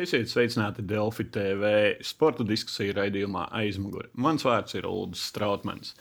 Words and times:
Esiet 0.00 0.30
sveicināti 0.30 0.80
Delfi 0.88 1.26
TV 1.28 1.70
sporta 2.06 2.44
diskusiju 2.46 2.94
raidījumā 2.96 3.50
aizmugurē. 3.58 4.06
Mans 4.24 4.46
vārds 4.46 4.78
ir 4.78 4.86
Ulrichs 4.88 5.26
Strautmans. 5.28 5.92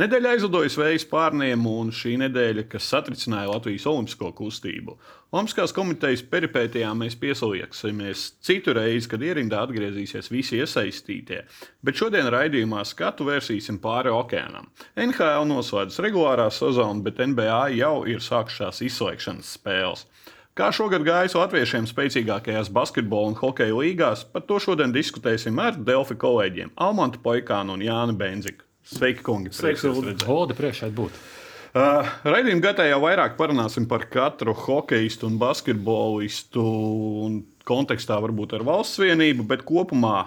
Nedēļa 0.00 0.30
aizlidojas 0.32 0.78
vējas 0.80 1.04
pārniem, 1.10 1.66
un 1.68 1.90
šī 1.92 2.14
nedēļa, 2.22 2.62
kas 2.72 2.86
satricināja 2.88 3.50
Latvijas 3.50 3.84
olimpisko 3.90 4.30
kustību. 4.38 4.94
Olimpiskās 5.36 5.74
komitejas 5.76 6.22
peripētijām 6.32 7.04
mēs 7.04 7.18
piesaliksimies 7.20 8.22
citu 8.40 8.72
reizi, 8.78 9.10
kad 9.12 9.20
ierindā 9.20 9.60
atgriezīsies 9.66 10.32
visi 10.32 10.56
iesaistītie. 10.62 11.42
Bet 11.84 12.00
šodien 12.00 12.32
raidījumā 12.32 12.86
skatu 12.88 13.28
vērsīsim 13.28 13.82
pāri 13.84 14.14
okeānam. 14.16 14.72
NHL 14.96 15.44
noslēdzas 15.52 16.00
regulārā 16.06 16.48
sezona, 16.48 17.04
bet 17.04 17.20
NBA 17.20 17.60
jau 17.82 17.98
ir 18.08 18.24
sākušās 18.24 18.80
izslēgšanas 18.88 19.52
spēles. 19.58 20.08
Kā 20.52 20.66
šogad 20.68 21.00
gājis 21.00 21.32
latviešiem 21.32 21.86
spēcīgākajās 21.88 22.68
basketbola 22.76 23.30
un 23.30 23.36
hokeja 23.38 23.72
līgās, 23.72 24.26
par 24.28 24.42
to 24.44 24.58
šodien 24.60 24.90
diskutēsim 24.92 25.56
ar 25.56 25.78
Delfi 25.80 26.12
kolēģiem 26.20 26.74
Almantu 26.76 27.22
Poikānu 27.24 27.72
un 27.78 27.84
Jānu 27.86 28.12
Benziku. 28.20 28.66
Sveiki, 28.84 29.24
kungi! 29.24 29.54
Sveiks, 29.56 29.86
Lūdzu, 29.88 30.58
priekšā 30.58 30.90
būt! 30.92 31.16
Uh, 31.72 32.04
Raidījuma 32.28 32.66
gaitā 32.66 32.84
jau 32.84 32.98
vairāk 33.00 33.38
parunāsim 33.38 33.86
par 33.88 34.04
katru 34.12 34.52
hokeistu 34.52 35.30
un 35.30 35.38
basketbolistu 35.40 36.66
un 37.24 37.40
kontekstā 37.64 38.20
varbūt 38.20 38.52
ar 38.58 38.66
valsts 38.68 39.00
vienību, 39.00 39.48
bet 39.48 39.64
kopumā 39.64 40.18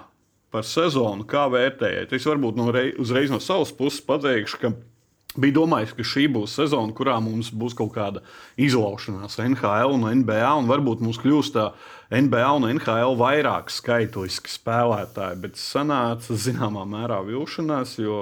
par 0.49 0.65
sezonu, 0.65 1.29
kā 1.29 1.45
vērtējat. 1.53 2.17
Es 2.17 2.25
varbūt 2.25 2.57
no 2.57 2.71
rei, 2.73 2.95
uzreiz 2.97 3.29
no 3.29 3.37
savas 3.37 3.69
puses 3.77 4.01
pateikšu, 4.09 4.63
ka 4.63 4.73
bija 5.39 5.57
domājis, 5.59 5.93
ka 5.95 6.05
šī 6.05 6.25
būs 6.35 6.55
sezona, 6.59 6.93
kurā 6.95 7.17
mums 7.23 7.51
būs 7.53 7.75
kaut 7.77 7.93
kāda 7.95 8.23
izlaušanās 8.61 9.39
NHL 9.43 9.95
un 9.97 10.07
NBA, 10.21 10.47
un 10.59 10.69
varbūt 10.69 11.03
mums 11.05 11.19
kļūst 11.21 11.55
tā 11.57 11.69
NBA 12.13 12.47
un 12.57 12.67
NHL 12.75 13.17
vairāk 13.19 13.71
skaitliski 13.73 14.51
spēlētāji, 14.53 15.41
bet 15.43 15.59
sanāca 15.59 16.37
zināmā 16.47 16.85
mērā 16.89 17.21
vilšanās, 17.25 17.97
jo 18.01 18.19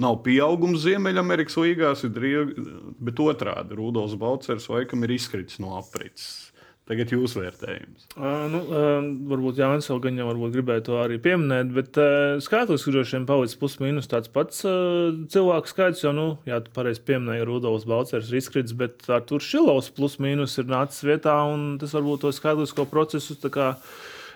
nav 0.00 0.20
pieaugums 0.24 0.82
Ziemeļamerikas 0.84 1.56
līgās, 1.60 2.04
bet 2.06 3.22
otrādi 3.22 3.78
Rudolf 3.78 4.16
Baucers 4.20 4.68
laikam 4.72 5.04
ir 5.06 5.16
izkritis 5.16 5.60
no 5.62 5.76
aprits. 5.78 6.45
Tagad 6.86 7.10
jūs 7.10 7.32
vērtējums. 7.34 8.04
Uh, 8.14 8.44
nu, 8.52 8.60
uh, 8.70 9.06
varbūt 9.26 9.58
Jānis 9.58 9.88
vēl 9.90 9.98
gan 10.04 10.20
jau 10.20 10.50
gribēja 10.54 10.84
to 10.86 10.98
arī 11.02 11.16
pieminēt, 11.22 11.72
bet 11.74 11.98
uh, 11.98 12.36
skaitlis, 12.42 12.84
kurš 12.86 13.10
šiem 13.10 13.24
palicis 13.26 13.58
plus 13.58 13.74
mīnus 13.82 14.06
tāds 14.12 14.30
pats 14.30 14.62
uh, 14.68 15.10
cilvēku 15.32 15.72
skaits, 15.72 16.04
jo, 16.04 16.12
nu, 16.14 16.28
jā, 16.46 16.60
tu 16.62 16.70
pareizi 16.76 17.02
pieminēji, 17.08 17.48
Rudolfs 17.48 17.88
Baucers 17.90 18.30
ir 18.30 18.38
izkritis, 18.38 18.76
bet 18.78 19.02
Artur 19.10 19.42
Šilovs 19.42 19.90
plus 19.96 20.20
mīnus 20.22 20.54
ir 20.62 20.70
nācis 20.70 21.02
vietā, 21.08 21.34
un 21.50 21.72
tas 21.82 21.96
varbūt 21.96 22.22
to 22.22 22.30
skaitlisko 22.38 22.86
procesu 22.92 23.34
kā 23.50 23.72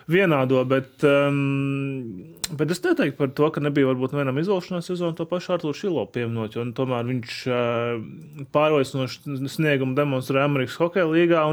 vienādo. 0.09 0.63
Bet, 0.69 1.05
um, 1.07 2.33
bet 2.57 2.73
es 2.73 2.83
neteiktu 2.85 3.19
par 3.19 3.31
to, 3.37 3.51
ka 3.53 3.63
nebija 3.63 3.89
varbūt 3.91 4.15
vienam 4.17 4.41
izolšanās 4.41 4.89
sezonā 4.89 5.17
to 5.17 5.27
pašu 5.29 5.55
Arthuru 5.57 5.77
Šilo 5.77 6.05
pieminot. 6.13 6.57
Tomēr 6.77 7.07
viņš 7.11 7.39
uh, 7.51 8.45
pārliecinoši 8.55 9.39
sniegumu 9.51 9.97
demonstrēja 9.97 10.49
Amerikas 10.49 10.79
Hokeja 10.81 11.09
līgā. 11.09 11.47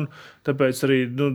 Tāpēc 0.49 0.85
arī 0.87 1.01
nu, 1.13 1.33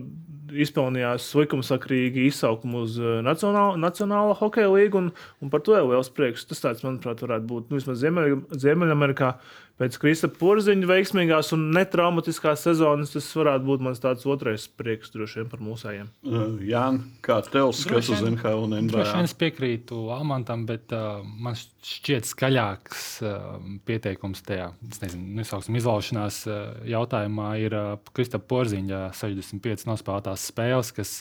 izpelnījās 0.53 1.31
likumsakrīgi 1.38 2.28
izsaukumu 2.30 2.83
uz 2.86 2.97
Nacionālo, 3.25 3.75
Nacionālo 3.81 4.36
hokeja 4.38 4.70
līgu, 4.73 5.02
un, 5.02 5.09
un 5.42 5.53
par 5.53 5.64
to 5.66 5.75
jau 5.77 5.88
liels 5.89 6.11
prieks. 6.14 6.45
Tas, 6.50 6.61
tāds, 6.64 6.83
manuprāt, 6.86 7.23
varētu 7.25 7.50
būt 7.50 7.72
nu, 7.72 7.80
vismaz 7.80 8.03
Ziemeļamerikā. 8.03 9.33
Ziemeļ 9.33 9.62
pēc 9.81 9.97
Kristapa 10.02 10.38
Porziņa 10.39 10.87
veiksmīgās 10.89 11.49
un 11.55 11.65
netraumatiskās 11.75 12.65
sezonas, 12.67 13.14
tas 13.15 13.30
varētu 13.37 13.67
būt 13.67 13.86
mans 13.87 14.02
tāds 14.03 14.27
otrais 14.30 14.67
prieks 14.80 15.14
droši 15.14 15.42
vien 15.42 15.49
par 15.52 15.64
mūsējiem. 15.65 16.11
Uh, 16.27 16.45
Jā, 16.67 16.86
kā 17.25 17.39
tev 17.48 17.73
skats 17.77 18.11
uz 18.14 18.21
NHL 18.27 18.67
un 18.67 18.77
NBA? 18.77 18.93
Droši 18.93 19.17
vien 19.17 19.30
es 19.30 19.36
piekrītu 19.39 20.03
Almantam, 20.14 20.67
bet 20.70 20.93
uh, 20.95 21.23
man 21.23 21.58
šķiet 21.58 22.30
skaļāks 22.30 23.08
uh, 23.25 23.58
pieteikums 23.87 24.45
tajā, 24.45 24.70
es 24.92 25.02
nezinu, 25.03 25.39
nesauksim 25.42 25.80
izlaušanās 25.81 26.43
uh, 26.48 26.61
jautājumā 26.93 27.49
ir 27.64 27.80
uh, 27.80 28.14
Kristapa 28.14 28.48
Porziņa 28.53 29.09
65 29.17 29.89
nospēlētās 29.89 30.48
spēles, 30.53 30.93
kas 30.95 31.19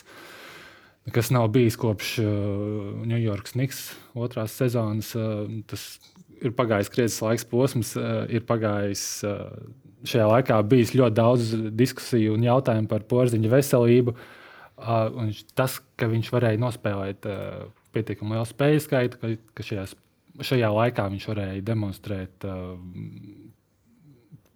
kas 1.11 1.33
nav 1.35 1.49
bijis 1.51 1.75
kopš 1.75 2.13
uh, 2.23 2.27
New 3.03 3.19
York 3.19 3.49
Knicks 3.51 3.89
otrās 4.15 4.55
sezonas. 4.55 5.11
Uh, 5.17 5.49
tas 5.67 5.97
ir 6.43 6.53
pagājis 6.57 6.91
krietnes 6.91 7.21
laiks 7.23 7.47
posms, 7.49 7.95
eh, 7.97 8.37
ir 8.37 8.45
pagājis. 8.47 9.23
Eh, 9.27 9.65
šajā 10.03 10.27
laikā 10.27 10.57
bijis 10.67 10.95
ļoti 10.99 11.15
daudz 11.15 11.53
diskusiju 11.71 12.33
un 12.35 12.43
jautājumu 12.43 12.89
par 12.91 13.05
porziņa 13.07 13.49
veselību. 13.49 14.15
Un 14.83 15.31
tas, 15.55 15.79
ka 15.95 16.09
viņš 16.11 16.31
varēja 16.33 16.59
nospēlēt 16.59 17.25
eh, 17.25 17.63
pietiekami 17.95 18.35
lielu 18.35 18.49
spēļu 18.49 18.81
skaitu, 18.83 19.19
ka, 19.21 19.31
ka 19.55 19.63
šajās, 19.63 19.95
šajā 20.43 20.71
laikā 20.73 21.07
viņš 21.13 21.27
varēja 21.29 21.63
demonstrēt 21.63 22.47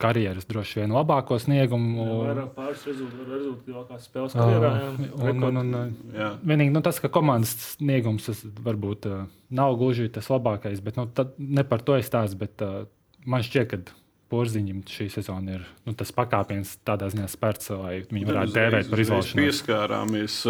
karjeras 0.02 0.46
droši 0.46 0.82
vien 0.82 0.94
labāko 0.94 1.40
sniegumu. 1.42 2.06
Vairāk 2.28 2.52
pāris 2.58 2.84
rezultātu 2.88 4.00
spēles 4.04 4.36
karjerā. 4.38 4.74
Jā. 4.78 4.90
Un, 5.32 5.46
un, 5.50 5.62
un, 5.62 5.94
jā. 6.14 6.32
Vienīgi 6.46 6.74
nu, 6.76 6.84
tas, 6.86 7.02
ka 7.02 7.12
komandas 7.14 7.56
sniegums 7.76 8.30
varbūt 8.66 9.10
uh, 9.10 9.24
nav 9.50 9.78
gluži 9.80 10.10
tas 10.14 10.30
labākais, 10.34 10.84
bet 10.86 11.00
nu, 11.00 11.08
ne 11.38 11.66
par 11.68 11.86
to 11.86 11.98
es 11.98 12.10
stāstu. 12.10 12.40
Bet 12.44 12.66
uh, 12.66 12.86
man 13.26 13.46
šķiet, 13.46 13.74
ka 13.74 13.98
Porziņam 14.28 14.82
šī 14.92 15.06
sezona 15.08 15.54
ir 15.56 15.68
nu, 15.88 15.94
tas 15.96 16.10
pakāpiens 16.12 16.74
tādā 16.88 17.08
ziņā 17.14 17.30
spērts, 17.32 17.72
lai 17.80 18.02
viņi 18.10 18.28
varētu 18.28 18.56
dēvēt 18.58 18.90
par 18.92 19.02
izvēlēšanos. 19.04 19.38
Pieskārāmies, 19.40 20.42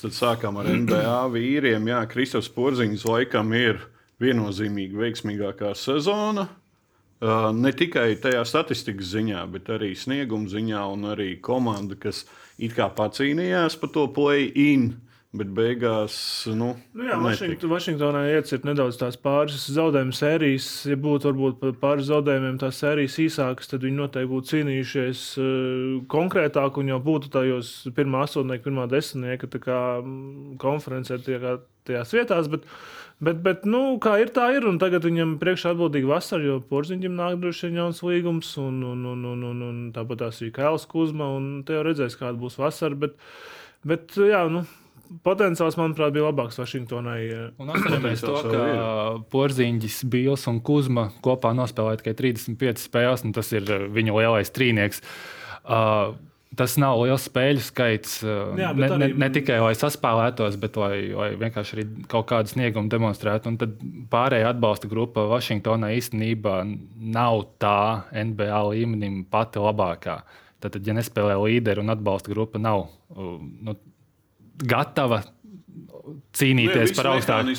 tad 0.00 0.16
sākām 0.16 0.56
ar 0.62 0.70
NBA 0.72 1.18
vīriem. 1.34 1.90
Jā, 1.92 2.00
Kristofs 2.08 2.48
Porziņš 2.54 3.04
laikam 3.10 3.52
ir 3.56 3.82
viennozīmīgi 4.24 4.96
veiksmīgākā 5.02 5.74
sezona. 5.76 6.48
Ne 7.20 7.72
tikai 7.72 8.18
tajā 8.20 8.42
statistikas 8.44 9.08
ziņā, 9.14 9.46
bet 9.48 9.70
arī 9.72 9.94
snieguma 9.96 10.50
ziņā, 10.52 10.82
un 10.92 11.08
arī 11.14 11.30
komanda, 11.40 11.96
kas 11.96 12.26
it 12.60 12.76
kā 12.76 12.90
pacīnījās 12.92 13.78
par 13.80 13.92
to 13.94 14.04
play-in. 14.12 14.90
Bet 15.36 15.50
beigās, 15.52 16.16
nu, 16.48 16.70
nu 16.96 17.06
jā, 17.08 17.16
Vašington, 17.20 17.70
Vašingtonā 17.72 18.22
iecirt 18.36 18.64
nedaudz 18.64 18.96
tās 19.00 19.18
pāris 19.20 19.66
zaudējumu 19.74 20.16
sērijas. 20.16 20.68
Ja 20.88 20.96
būtu 21.00 21.28
varbūt 21.28 21.80
pāris 21.82 22.08
zaudējumiem 22.08 22.56
tās 22.62 22.80
sērijas 22.80 23.18
īsākas, 23.20 23.68
tad 23.68 23.84
viņi 23.84 23.98
noteikti 23.98 24.30
būtu 24.30 24.52
cīnījušies 24.54 25.24
uh, 25.42 25.48
konkrētāk 26.12 26.80
un 26.80 26.92
jau 26.94 27.00
būtu 27.04 27.32
tajos 27.34 27.72
pirmā 27.96 28.24
astotnieka, 28.24 28.64
pirmā 28.68 28.86
desmitnieka 28.92 29.50
konferencē 30.62 31.20
tajā, 31.26 31.58
tajās 31.88 32.16
vietās. 32.16 32.48
Bet, 32.52 32.64
Bet, 33.16 33.38
bet 33.40 33.62
nu, 33.64 33.96
kā 33.96 34.18
ir, 34.20 34.28
tā 34.36 34.50
ir. 34.52 34.66
Un 34.68 34.76
tagad 34.80 35.06
viņam 35.08 35.38
priekšā 35.40 35.72
atbildīgi 35.72 36.08
vasara, 36.10 36.44
jo 36.44 36.56
porziņam 36.68 37.14
nāk 37.16 37.38
droši 37.40 37.70
vien 37.70 37.78
jauns 37.80 38.02
līgums. 38.04 38.50
Un, 38.60 38.82
un, 38.84 39.06
un, 39.08 39.22
un, 39.24 39.44
un, 39.50 39.62
un 39.64 39.78
tāpat 39.96 40.20
tās 40.26 40.42
ir 40.44 40.52
Kails 40.56 40.84
Kuzma. 40.90 41.30
Un 41.38 41.62
te 41.64 41.78
jau 41.78 41.84
redzēs, 41.86 42.18
kāda 42.20 42.36
būs 42.40 42.58
vasara. 42.60 42.98
Bet, 43.06 43.16
bet 43.88 44.18
jā, 44.20 44.42
nu, 44.52 44.66
potenciāls, 45.26 45.78
manuprāt, 45.80 46.14
bija 46.14 46.28
labāks 46.28 46.60
Vašingtonai. 46.60 47.20
Un 47.62 47.72
atcerieties 47.74 48.24
to, 48.24 48.36
ka 48.46 48.68
Porziņģis, 49.32 49.98
Bils 50.12 50.46
un 50.50 50.60
Kuzma 50.64 51.08
kopā 51.24 51.54
nospēlēja 51.56 52.02
tikai 52.02 52.16
35 52.22 52.86
spēles, 52.86 53.26
un 53.26 53.34
tas 53.36 53.52
ir 53.56 53.68
viņu 53.94 54.16
lielais 54.20 54.54
trīnieks. 54.54 55.04
Uh, 55.66 56.14
Tas 56.56 56.76
nav 56.80 57.00
liels 57.02 57.26
spēļu 57.26 57.62
skaits. 57.64 58.20
Uh, 58.24 58.54
Jā, 58.56 58.70
ne, 58.76 58.88
ne, 59.00 59.08
ne 59.18 59.28
tikai 59.34 59.58
lai 59.60 59.72
saspēlētos, 59.76 60.56
bet 60.62 60.78
lai, 60.80 60.94
lai 61.12 61.28
vienkārši 61.36 61.74
arī 61.76 61.84
kaut 62.08 62.28
kādu 62.30 62.52
sniegumu 62.52 62.88
demonstrētu. 62.92 63.50
Un 63.50 63.58
tad 63.60 63.74
pārējā 64.12 64.52
atbalsta 64.54 64.88
grupa 64.88 65.26
Vašingtonā 65.32 65.90
īstenībā 65.98 66.60
nav 67.16 67.42
tā 67.62 68.06
NBA 68.14 68.62
līmenim 68.70 69.24
pati 69.28 69.60
labākā. 69.60 70.20
Tad, 70.62 70.78
ja 70.86 70.96
nespēlē 70.96 71.36
līderi 71.42 71.82
un 71.82 71.92
atbalsta 71.92 72.32
grupa 72.32 72.62
nav 72.62 72.86
uh, 72.86 73.36
nu, 73.36 73.76
gatava 74.64 75.22
cīnīties 76.36 76.92
nu, 76.92 76.96
par 76.98 77.08
augstāku. 77.14 77.54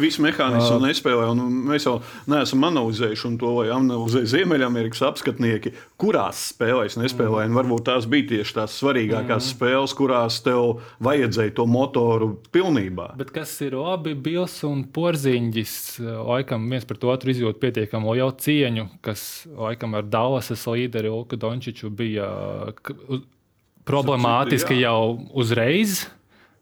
Visi 0.00 0.22
mehānismi 0.24 0.76
uh, 0.76 0.82
nespēlē, 0.82 1.28
un 1.32 1.42
mēs 1.70 1.86
jau 1.86 1.94
neesam 2.30 2.64
analizējuši, 2.68 3.30
to 3.40 3.52
analizē 3.72 4.22
Ziemeļamerikas 4.32 5.02
apskatnieki, 5.08 5.72
kurās 6.00 6.42
spēlēs 6.52 6.98
nespēlēja. 7.00 7.48
Mm. 7.48 7.58
Varbūt 7.60 7.86
tās 7.88 8.08
bija 8.10 8.28
tieši 8.34 8.56
tās 8.58 8.76
svarīgākās 8.80 9.46
mm. 9.46 9.52
spēles, 9.54 9.94
kurās 9.96 10.40
tev 10.44 10.82
vajadzēja 11.06 11.54
to 11.56 11.68
motoru 11.70 12.32
pilnībā. 12.54 13.12
Bet 13.20 13.32
kas 13.36 13.54
ir 13.64 13.78
labi, 13.78 14.16
Bils 14.26 14.58
un 14.68 14.84
Porziņģis, 14.96 15.76
laikam 16.26 16.68
viens 16.72 16.88
pret 16.88 17.06
otru 17.06 17.32
izjūt 17.32 17.62
pietiekami 17.62 18.16
lielu 18.16 18.34
cieņu, 18.42 18.90
kas 19.06 19.46
laikam 19.54 19.96
ar 19.98 20.04
Dallasas 20.10 20.66
līderi 20.68 21.12
Ulku 21.12 21.38
Dončiču 21.40 21.92
bija 21.94 22.28
problemātiski 23.86 24.80
jau 24.82 25.16
uzreiz. 25.38 26.04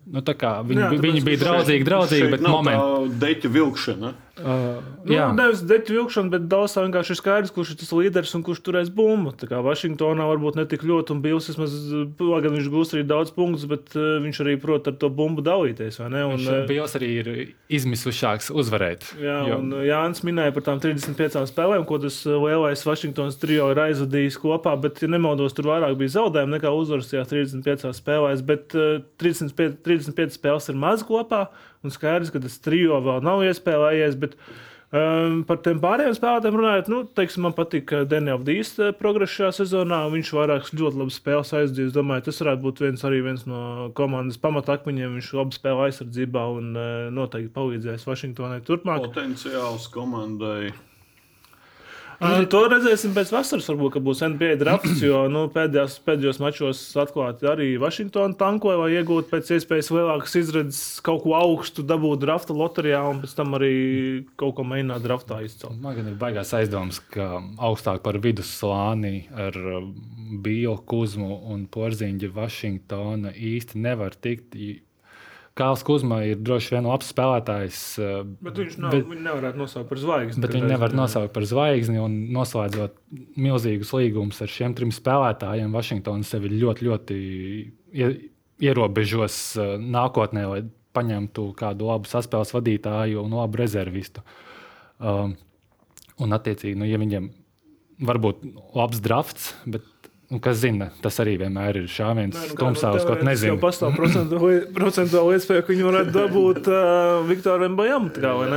Nu, 0.05 0.21
kā, 0.37 0.51
viņi, 0.69 0.83
jā, 0.83 0.89
viņi 1.01 1.21
bija 1.25 1.41
draudzīgi, 1.41 1.87
draudzīgi 1.89 2.31
bet 2.35 2.43
momentā. 2.45 2.89
Deķa 3.23 3.51
vilkšana. 3.55 4.11
Uh, 4.35 4.81
Nu, 5.05 5.15
nevis 5.37 5.61
deķu 5.63 5.95
vilkšana, 5.99 6.31
bet 6.33 6.47
Dallasā 6.51 6.83
vienkārši 6.83 7.13
ir 7.13 7.19
skaidrs, 7.21 7.53
kurš 7.55 7.75
ir 7.75 7.77
tas 7.83 7.91
līderis 7.95 8.33
un 8.35 8.43
kurš 8.43 8.63
turēs 8.67 8.89
bumbu. 8.91 9.31
Tā 9.39 9.47
kā 9.51 9.61
Vašingtonā 9.63 10.25
varbūt 10.27 10.57
ne 10.59 10.65
tik 10.67 10.83
ļoti, 10.89 11.13
un 11.15 11.21
Bills 11.23 11.47
vismaz, 11.53 11.75
lai 12.19 12.41
gan 12.43 12.57
viņš 12.57 12.71
gūs 12.73 12.95
arī 12.97 13.05
daudz 13.07 13.31
punktus, 13.37 13.67
bet 13.71 13.93
uh, 13.95 14.17
viņš 14.25 14.41
arī 14.43 14.55
prot 14.63 14.89
ar 14.91 14.97
to 14.99 15.11
bumbu 15.13 15.45
dalīties. 15.45 16.01
vai 16.01 16.09
ne? 16.17 16.23
Un, 16.27 16.39
viņš 16.41 16.49
uh, 16.51 16.65
bijis 16.71 16.97
arī 16.99 17.11
ir 17.21 17.31
izmisušāks 17.79 18.49
uzvarēt. 18.55 19.07
Jā, 19.21 19.37
Jo- 19.51 19.59
un 19.61 19.71
Jānis 19.85 20.25
minēja 20.27 20.55
par 20.57 20.67
tām 20.71 20.81
35 20.83 21.45
spēlēm, 21.53 21.85
ko 21.89 22.01
tas 22.03 22.17
uh, 22.27 22.39
lielais 22.43 22.83
Vašingtons 22.89 23.39
trio 23.43 23.69
ir 23.75 23.83
aizvadījis 23.85 24.41
kopā, 24.43 24.75
bet, 24.81 25.03
ja 25.05 25.11
nemaldos, 25.13 25.55
tur 25.55 25.69
vairāk 25.71 25.95
bija 26.01 26.17
zaudējumi 26.17 26.57
nekā 26.57 26.73
uzvaras 26.75 27.13
tajās 27.13 27.31
35 27.31 27.93
spēlēs, 28.01 28.43
bet 28.47 28.75
uh, 28.79 28.99
35, 29.23 29.79
35 29.87 30.39
spēles 30.41 30.73
ir 30.73 30.81
maz 30.81 31.05
kopā, 31.07 31.45
un 31.85 31.95
skaidrs, 31.95 32.33
ka 32.35 32.43
tas 32.43 32.61
trio 32.65 33.01
vēl 33.05 33.25
nav 33.25 33.45
iespēlējies. 33.49 34.17
Bet, 34.21 34.39
Um, 34.95 35.41
par 35.43 35.59
tiem 35.65 35.81
pārējiem 35.83 36.13
spēlētājiem 36.15 36.57
runājot, 36.61 36.89
nu, 36.93 37.01
teiksim, 37.19 37.43
man 37.49 37.55
patīk 37.57 37.91
Daniela 38.07 38.39
Dīsta 38.47 38.93
progress 38.95 39.35
šajā 39.35 39.49
sezonā. 39.57 40.05
Viņš 40.13 40.31
vairākas 40.37 40.71
ļoti 40.77 41.01
labas 41.01 41.17
spēles 41.19 41.51
aizdzīvos. 41.59 41.91
Es 41.91 41.97
domāju, 41.97 42.27
tas 42.29 42.39
varētu 42.45 42.63
būt 42.63 42.83
viens, 42.85 43.03
viens 43.27 43.43
no 43.51 43.63
komandas 43.99 44.39
pamatakmeņiem. 44.45 45.17
Viņš 45.19 45.33
labi 45.41 45.59
spēlē 45.59 45.89
aizsardzībā 45.89 46.47
un 46.61 46.71
uh, 46.79 46.93
noteikti 47.17 47.51
palīdzēs 47.57 48.07
Vašingtonai 48.07 48.61
turpmāk. 48.69 49.09
Potenciāls 49.09 49.89
komandai. 49.91 50.71
To 52.21 52.61
redzēsim 52.71 53.15
pēc 53.17 53.33
vasaras. 53.35 53.67
Varbūt 53.71 53.97
ka 53.97 54.03
būs 54.05 54.23
NBA 54.27 54.55
drafts, 54.61 55.03
jo 55.05 55.25
nu, 55.33 55.47
pēdējās, 55.53 55.97
pēdējos 56.07 56.41
mačos 56.43 56.83
atklāti 57.01 57.49
arī 57.51 57.69
Vašingtona 57.83 58.37
tankoja, 58.41 58.79
lai 58.83 59.01
iegūtu 59.01 59.31
pēc 59.33 59.53
iespējas 59.57 59.91
lielākas 59.95 60.37
izredzes, 60.41 60.83
kaut 61.05 61.25
ko 61.25 61.35
augstu 61.39 61.85
dabūt 61.87 62.23
drafta 62.25 62.57
loterijā 62.57 63.03
un 63.11 63.23
pēc 63.25 63.37
tam 63.39 63.59
arī 63.59 63.75
kaut 64.41 64.57
ko 64.59 64.67
mēģināt 64.69 65.05
draftā 65.05 65.41
izcelt. 65.47 65.79
Man 65.83 66.01
ir 66.03 66.19
baigās 66.21 66.55
aizdoms, 66.57 67.01
ka 67.15 67.39
augstāk 67.59 68.05
par 68.05 68.21
vidusslāni 68.23 69.27
ar 69.35 69.59
uh, 69.59 69.87
Bīlu, 70.45 70.79
Kuzmu 70.89 71.41
un 71.53 71.67
Porziņģi 71.71 72.31
Vašingtona 72.35 73.35
īsti 73.35 73.81
nevar 73.85 74.17
tikt. 74.17 74.57
Kāls 75.55 75.85
Kuzma 75.87 76.17
ir 76.27 76.41
droši 76.43 76.73
vien 76.75 76.87
labs 76.91 77.12
spēlētājs, 77.12 77.77
uh, 78.03 78.25
Bet 78.43 78.56
viņš 78.59 78.73
nav, 78.83 78.91
Bet- 78.97 79.06
nevarētu 79.23 79.61
nosaukt 79.61 79.89
par 79.89 79.99
zvaigzni. 80.03 80.43
bet 80.43 80.51
viņu 80.56 80.67
nevar 80.73 80.91
nosaukt 80.99 81.33
par 81.33 81.43
zvaigzni. 81.47 82.01
un 82.03 82.17
Noslēdzot 82.35 82.97
milzīgus 83.39 83.93
līgumus 83.95 84.41
ar 84.43 84.49
šiem 84.51 84.75
trim 84.75 84.91
spēlētājiem, 84.91 85.71
Vašingtona 85.71 86.25
sevi 86.27 86.51
ļoti, 86.59 86.89
ļoti 86.89 87.19
ie- 87.95 88.31
ierobežos 88.67 89.39
uh, 89.62 89.77
nākotnē, 89.79 90.43
lai 90.51 90.62
paņemtu 90.95 91.55
kādu 91.55 91.87
labu 91.87 92.11
saspēles 92.11 92.51
vadītāju 92.55 93.23
un 93.23 93.31
labu 93.39 93.56
rezervistu. 93.62 94.23
Um, 94.99 95.37
un, 96.19 96.31
attiecīgi, 96.31 96.77
nu, 96.79 96.85
ja 96.87 96.99
viņiem 96.99 97.31
var 98.03 98.19
būt 98.19 98.43
labs 98.75 99.01
drafts, 99.03 99.53
bet, 99.67 99.83
nu, 100.35 100.41
kas 100.43 100.59
zina, 100.65 100.89
tas 101.03 101.21
arī 101.23 101.37
vienmēr 101.45 101.79
ir 101.79 101.87
šāviens 101.91 102.55
tumsā, 102.59 102.91
uz 102.99 103.07
ko 103.07 103.15
Jau 103.15 103.27
nezinu. 103.29 103.57
pastāv 103.63 103.95
procentuāli 103.95 104.65
procentuāli 104.75 105.39
iespēja, 105.39 105.63
ka 105.63 105.71
viņi 105.71 105.87
varētu 105.87 106.15
dabūt 106.17 106.71
uh, 106.73 107.23
Viktoru 107.29 107.71
Mbajam 107.71 108.11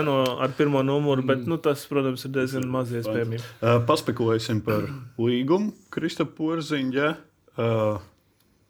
no, 0.07 0.17
ar 0.41 0.55
pirmo 0.57 0.81
numuru, 0.85 1.25
bet 1.27 1.45
nu, 1.45 1.59
tas, 1.61 1.85
protams, 1.89 2.25
ir 2.25 2.33
diezgan 2.33 2.65
maz 2.71 2.89
iespējams. 2.97 3.45
Uh, 3.61 3.77
paspekulēsim 3.87 4.63
par 4.65 4.89
līgumu 5.21 5.75
Kristapam 5.93 6.33
Porziņģa. 6.37 7.15
Uh, 7.57 8.05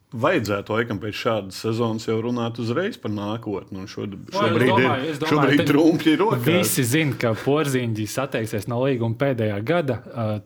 Vajadzētu 0.08 0.72
laikam 0.72 0.96
pēc 1.02 1.16
šādas 1.20 1.56
sezonas 1.60 2.06
jau 2.08 2.14
runāt 2.24 2.56
uzreiz 2.62 2.96
par 2.96 3.12
nākotni. 3.12 3.82
un 3.82 3.90
Šod, 3.92 4.14
šobrīd 4.32 4.70
domāju, 4.70 5.02
ir, 5.04 5.10
es 5.12 5.18
domāju, 5.20 5.34
šobrīd 5.34 5.64
trumpi 5.68 6.14
ir 6.14 6.22
rokās. 6.22 6.46
Visi 6.46 6.84
zina, 6.88 7.16
ka 7.20 7.34
porziņģis 7.36 8.14
atteiksies 8.24 8.70
no 8.72 8.80
līguma 8.86 9.18
pēdējā 9.20 9.58
gada. 9.68 9.98
Uh, 10.08 10.38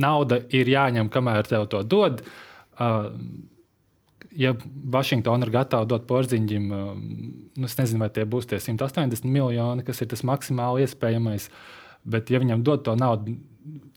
nauda 0.00 0.40
ir 0.54 0.70
jāņem, 0.70 1.10
kamēr 1.12 1.48
tev 1.48 1.66
to 1.72 1.82
dod. 1.86 2.22
Uh, 2.74 3.10
ja 4.34 4.54
Vašingtona 4.96 5.46
ir 5.46 5.54
gatava 5.54 5.86
dot 5.88 6.06
porziņģim, 6.10 6.68
uh, 6.74 6.92
nu, 7.54 7.68
es 7.68 7.78
nezinu, 7.78 8.02
vai 8.04 8.10
tie 8.14 8.26
būs 8.28 8.50
tie 8.50 8.60
180 8.62 9.28
miljoni, 9.30 9.86
kas 9.86 10.02
ir 10.02 10.10
tas 10.10 10.24
maksimāli 10.26 10.86
iespējamais. 10.86 11.48
Bet, 12.04 12.28
ja 12.28 12.40
viņam 12.42 12.64
dod 12.66 12.84
to 12.84 12.96
naudu, 13.00 13.38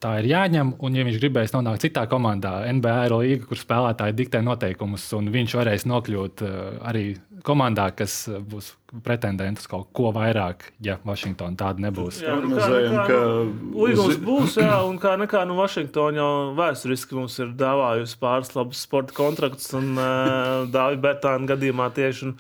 tā 0.04 0.18
ir 0.22 0.30
jāņem. 0.32 0.74
Un, 0.84 0.98
ja 0.98 1.06
viņš 1.08 1.20
gribēs 1.22 1.54
nonākt 1.56 1.84
citā 1.86 2.06
komandā, 2.10 2.60
NBA 2.72 2.98
ir 3.08 3.16
līga, 3.16 3.48
kur 3.50 3.60
spēlētāji 3.60 4.16
diktē 4.18 4.42
noteikumus, 4.46 5.06
un 5.18 5.32
viņš 5.34 5.56
varēs 5.60 5.88
nokļūt 5.90 6.44
uh, 6.46 6.60
arī 6.88 7.06
komandā, 7.48 7.90
kas 7.98 8.20
uh, 8.32 8.40
būs 8.44 8.74
pretendents 9.04 9.66
uz 9.66 9.70
kaut 9.70 9.90
ko 9.96 10.14
vairāk, 10.16 10.70
ja 10.84 10.96
Vašingtona 11.08 11.60
tāda 11.60 11.84
nebūs. 11.88 12.22
Jā, 12.24 12.38
nu 12.40 12.54
kā, 12.56 12.62
Prognozējam, 12.64 12.94
nu 12.94 13.02
kā, 13.02 13.08
ka 13.10 13.20
nu, 13.74 13.84
Līgums 13.84 14.22
būs, 14.24 14.56
jā, 14.64 14.78
un 14.88 15.02
kā 15.04 15.18
nekā 15.20 15.44
no 15.50 15.58
Vašingtonas 15.60 16.22
jau 16.22 16.32
vēsturiski 16.58 17.20
mums 17.20 17.36
ir 17.44 17.52
dāvājusi 17.60 18.22
pāris 18.22 18.56
labus 18.56 18.86
sporta 18.88 19.18
kontraktus, 19.18 19.74
un 19.78 19.94
uh, 19.98 20.64
Dāvija 20.72 21.04
Bērtāna 21.10 21.52
gadījumā 21.56 21.92
tieši. 21.98 22.32
Un, 22.32 22.40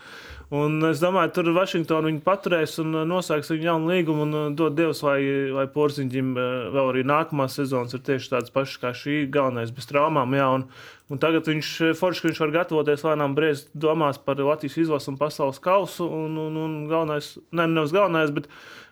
un 0.53 0.77
es 0.87 1.01
domāju, 1.03 1.33
tur 1.35 1.49
Vašingtona 1.55 2.07
viņu 2.07 2.21
paturēs 2.25 2.77
un 2.83 2.95
uh, 2.95 3.05
nosauks 3.07 3.51
viņu 3.51 3.67
jaunu 3.67 3.91
līgumu 3.91 4.23
un 4.23 4.37
uh, 4.37 4.45
dod 4.55 4.77
Dievs, 4.77 5.01
lai, 5.03 5.19
lai 5.53 5.65
Porziņģim 5.73 6.29
uh, 6.35 6.47
vēl 6.75 6.91
arī 6.93 7.03
nākamās 7.07 7.57
sezonas 7.59 7.97
ir 7.97 8.03
tieši 8.07 8.31
tāds 8.35 8.53
pašs 8.55 8.77
kā 8.81 8.93
šī 8.95 9.25
galvenais 9.33 9.73
bez 9.75 9.89
traumām. 9.89 10.35
Jā, 10.37 10.47
un, 10.59 10.65
un 11.11 11.21
tagad 11.23 11.49
viņš 11.51 11.73
forši, 11.99 12.29
viņš 12.29 12.41
var 12.45 12.55
gatavoties 12.61 13.05
lēnām 13.07 13.35
briest 13.37 13.71
domās 13.75 14.21
par 14.23 14.39
Latvijas 14.39 14.79
izlasu 14.85 15.13
un 15.13 15.19
pasaules 15.19 15.59
kausu. 15.63 16.07
Un, 16.07 16.39
un, 16.47 16.59
un 16.63 16.77
galvenais, 16.91 17.33
ne, 17.51 17.67
nevis 17.67 17.95
galvenais, 17.95 18.31
bet 18.35 18.47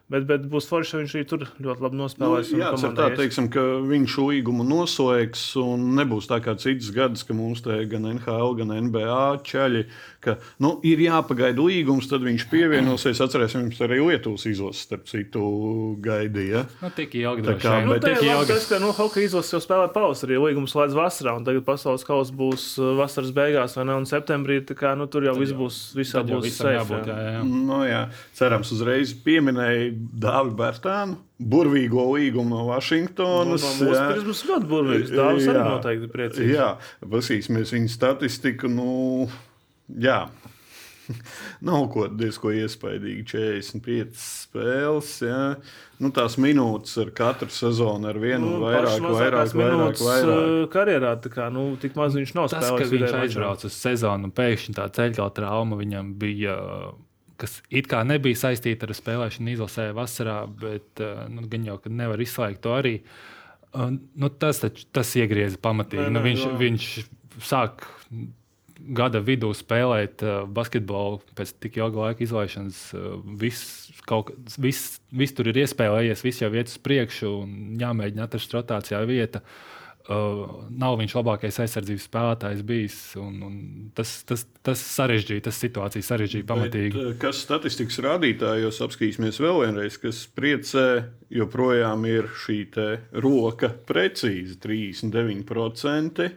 Bet, 0.05 0.27
bet 0.29 0.43
būs 0.45 0.67
forši, 0.69 0.91
ka 0.91 0.99
viņš 1.01 1.13
arī 1.17 1.25
tur 1.25 1.43
ļoti 1.65 1.81
labi 1.81 1.97
Nu, 1.97 2.03
nospēlēs. 2.03 2.51
un 2.53 2.59
jā, 2.61 2.67
tā, 2.93 3.07
teiksim, 3.17 3.47
ka 3.49 3.61
viņš 3.89 4.17
līgumu 4.21 4.61
noslēgs 4.69 5.45
un 5.57 5.87
nebūs 5.97 6.27
tā 6.29 6.37
kā 6.45 6.53
citas 6.61 6.91
gadus, 6.93 7.23
ka 7.25 7.33
mums 7.33 7.63
te 7.65 7.73
gan 7.89 8.05
NHL, 8.11 8.51
gan 8.59 8.69
NBA 8.85 9.41
ķeļi, 9.49 9.81
ka 10.21 10.35
nu, 10.61 10.75
ir 10.85 11.01
jāpagaida 11.07 11.57
līgums, 11.57 12.05
tad 12.11 12.21
viņš 12.21 12.45
pievienosies. 12.53 13.17
Atcerēsimies, 13.25 13.81
arī 13.81 13.97
Lietuvas 14.05 14.45
izlases, 14.45 14.83
starp 14.85 15.09
citu, 15.09 15.41
gaidīja. 16.05 16.67
Nu, 16.83 16.91
tik 16.93 17.15
ilgi 17.17 17.45
Tā 17.49 17.57
kā, 17.61 17.73
Nu, 17.85 17.95
bet 17.95 18.05
tik 18.05 18.21
labi, 18.21 18.29
ilgi. 18.29 18.51
tas, 18.53 18.69
ka 18.69 18.79
nu, 18.81 18.91
hokeja 18.93 19.25
izlases 19.31 19.53
jau 19.57 19.61
spēlē 19.65 19.89
pavasarī, 19.93 20.37
līgums 20.41 20.73
slēdz 20.75 20.93
vasarā, 20.97 21.33
un 21.39 21.45
tagad 21.49 21.65
pasaules 21.65 22.05
kausa 22.05 22.33
būs 22.37 22.67
uh, 22.77 22.93
vasaras 23.01 23.33
beigās, 23.35 23.73
vai 23.77 23.87
ne? 23.89 23.97
Un 23.97 24.05
septembrī 24.09 24.61
tā 24.69 24.77
kā, 24.77 24.93
nu, 24.97 25.09
tur 25.09 25.25
jau 25.25 25.33
viss 25.39 25.55
būs, 25.57 25.81
visā 25.97 26.21
Tad 26.21 26.29
būs 26.29 26.61
jābūt. 26.61 27.09
jā. 27.09 27.17
Jā, 27.17 27.35
jā. 27.39 27.43
Nu, 27.49 27.81
jā, 27.89 28.03
cerams, 28.37 28.69
uzreiz 28.75 29.13
pieminēja 29.25 29.94
Dāvidu 29.95 30.55
Bērtānu, 30.59 31.17
burvīgo 31.39 32.05
līgumu 32.15 32.49
no 32.53 32.63
Nu, 32.63 32.69
Vašingtonas. 32.73 33.63
no 33.65 33.73
mūsu 33.85 33.91
jā. 33.93 34.07
puses 34.11 34.25
būs 34.29 34.43
ļoti 34.49 34.69
burvīgs. 34.71 35.13
Dāvis 35.15 35.47
arī 35.51 35.61
noteikti 35.67 36.11
priecīgs. 36.13 36.53
Jā, 36.55 36.69
paskatīsimies 37.05 37.73
viņa 37.75 37.93
statistiku. 37.95 38.71
Nu, 38.71 39.29
jā. 39.89 40.25
Nav 41.67 41.83
ko 41.93 42.07
diezgan 42.09 42.55
iespaidīgi. 42.63 43.25
45 43.29 44.15
spēles. 44.17 45.11
Jā. 45.21 45.41
Nu, 46.01 46.09
tās 46.15 46.35
minūtes 46.41 46.95
ar 47.03 47.11
katru 47.15 47.47
sezonu 47.53 48.09
ar 48.09 48.17
vienu 48.19 48.55
Nu, 48.55 48.63
vairāk, 48.65 48.97
vairāk, 49.05 49.53
vairāk, 49.53 49.53
minūtes, 49.59 50.01
vairāk. 50.03 50.31
uh, 50.33 50.65
Karjerā 50.73 51.13
tā 51.23 51.29
kā, 51.31 51.45
nu, 51.53 51.67
tik 51.79 51.93
maz 51.95 52.17
viņš 52.17 52.33
nav 52.35 52.49
Tas, 52.51 52.65
spēlējis. 52.67 52.95
viņš 52.97 53.13
aizbrauca 53.21 53.69
uz 53.69 53.77
sezonu 53.77 54.27
un 54.31 54.33
pēkšņi 54.35 54.75
tā 54.81 54.89
ceļgala 54.97 55.35
trauma 55.37 55.77
viņam 55.79 56.09
bija. 56.19 56.57
Kas 57.41 57.57
it 57.69 57.89
kā 57.91 57.99
nebija 58.07 58.37
saistīta 58.39 58.87
ar 58.87 58.93
spēlēšanu 58.95 59.51
izlasē 59.55 59.89
vasarā, 59.97 60.37
bet 60.47 61.01
uh, 61.03 61.25
nu, 61.31 61.43
gan 61.51 61.65
jau, 61.67 61.75
ka 61.83 61.91
nevar 61.91 62.21
izslēgt 62.23 62.61
to 62.63 62.75
arī. 62.77 62.95
Uh, 63.75 63.97
nu, 64.15 64.29
tas, 64.31 64.61
taču- 64.63 64.87
tas 64.95 65.11
iegrieza 65.19 65.59
pamatīgi. 65.59 66.07
Nē, 66.07 66.13
Nu, 66.15 66.21
nē, 66.21 66.25
viņš, 66.29 66.45
jā. 66.47 66.55
viņš 66.61 66.89
sāk 67.43 67.83
gada 68.95 69.19
vidū 69.23 69.49
spēlēt 69.55 70.23
uh, 70.23 70.43
basketbolu 70.51 71.21
pēc 71.35 71.53
tik 71.63 71.77
ilga 71.79 72.09
laika 72.09 72.23
izlaišanas. 72.25 72.79
Viss, 73.39 73.91
kaut, 74.07 74.31
viss, 74.61 74.99
viss 75.15 75.35
tur 75.35 75.47
ir 75.51 75.59
iespēlējies, 75.63 76.23
viss 76.27 76.43
jau 76.43 76.51
iet 76.55 76.71
uz 76.71 76.77
priekšu 76.83 77.31
un 77.43 77.55
jāmēģina 77.81 78.27
atrast 78.27 78.53
rotācijā 78.55 78.99
vieta. 79.09 79.41
Uh, 80.05 80.67
nav 80.69 80.99
viņš 80.99 81.15
labākais 81.17 81.55
aizsardzības 81.63 82.03
spēlētājs 82.05 82.59
bijis. 82.67 82.97
Un, 83.17 83.39
un 83.47 83.55
tas, 83.97 84.11
tas, 84.29 84.43
tas 84.61 84.83
sarežģīja, 84.85 85.47
tas 85.47 85.57
situācija 85.57 86.05
sarežģīja 86.05 86.45
pamatīgi. 86.51 86.93
Bet, 86.93 87.07
eh, 87.09 87.15
kas 87.23 87.39
statistikas 87.41 87.97
rādītājos 88.05 88.77
apskatīsimies 88.85 89.41
vēl 89.41 89.63
vienreiz, 89.63 89.97
kas 90.01 90.19
priecē, 90.37 90.85
joprojām 91.33 92.05
ir 92.05 92.29
šī 92.43 92.59
roka 93.25 93.71
precīzi 93.89 94.59
39%. 94.61 96.29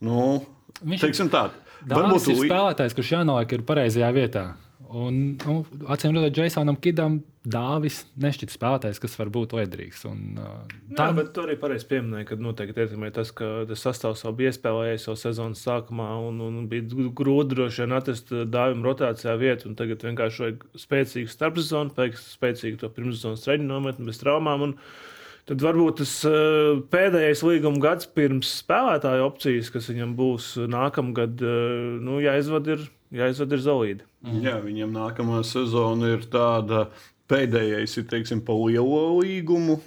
Nu, 0.00 0.46
Viņš- 0.80 1.04
teiksim 1.04 1.28
tā, 1.28 1.50
Dārvis 1.86 2.28
ir 2.30 2.38
spēlētājs, 2.46 2.94
kurš 2.96 3.12
jānoliek 3.16 3.52
ir 3.52 3.62
pareizajā 3.66 4.10
vietā. 4.14 4.44
Un, 4.92 5.20
nu, 5.40 5.62
acīm 5.88 6.12
redzot, 6.16 6.42
Jasonam 6.42 6.76
Kidam 6.82 7.22
Dāvis 7.48 8.02
nešķiet 8.22 8.52
spēlētājs, 8.54 9.00
kas 9.02 9.16
var 9.18 9.30
būt 9.34 9.54
liederīgs. 9.56 10.04
Un, 10.06 10.36
uh, 10.38 10.74
tā 10.94 11.08
Jā, 11.08 11.14
bet 11.16 11.32
tu 11.34 11.42
arī 11.42 11.56
pareizi 11.58 11.88
pieminēji, 11.90 12.28
ka 12.28 12.38
noteikti 12.38 12.84
ietekmē 12.84 13.10
tas, 13.16 13.32
ka 13.34 13.48
tas 13.66 13.82
sastāvs 13.82 14.22
jau 14.22 14.34
bija 14.36 14.52
iespēlējies 14.52 15.08
jau 15.08 15.16
sezonas 15.18 15.64
sākumā 15.66 16.10
un, 16.28 16.38
un 16.44 16.60
bija 16.70 17.08
grūti 17.18 17.54
droši 17.54 17.82
vien 17.82 17.96
atrast 17.98 18.30
dāvim 18.52 18.84
rotācijā 18.86 19.34
vietu. 19.40 19.72
Tagad 19.78 20.04
vienkārši 20.06 20.44
vajag 20.44 20.68
spēcīgu 20.84 21.32
starpsezonu, 21.32 21.96
pēc 21.96 22.20
spēcīgu 22.36 22.84
to 22.84 22.92
pirmssezonas 22.94 23.48
treņu 23.48 23.66
nometni 23.72 24.10
bez 24.10 24.22
traumām. 24.22 24.68
Un, 24.68 24.78
Tad 25.42 25.58
varbūt 25.58 25.96
tas 25.98 26.10
uh, 26.22 26.76
pēdējais 26.92 27.40
līguma 27.42 27.80
gads 27.82 28.06
pirms 28.14 28.46
spēlētāja 28.60 29.24
opcijas, 29.26 29.72
kas 29.74 29.88
viņam 29.90 30.12
būs 30.14 30.52
nākamgad, 30.70 31.42
uh, 31.42 31.96
nu, 31.98 32.20
jāizved 32.22 32.70
ir, 32.70 32.84
jāizved 33.12 33.56
ir 33.56 33.64
zelīdi. 33.64 34.06
Mm. 34.24 34.42
Jā, 34.46 34.58
viņam 34.62 34.94
nākamā 34.94 35.42
sezona 35.46 36.14
ir 36.16 36.24
tāda 36.32 36.86
Pēdējais 37.32 37.94
ir 37.96 38.06
teiksim, 38.10 38.42
pa 38.44 38.52
lielo 38.52 39.22
līgumu. 39.22 39.78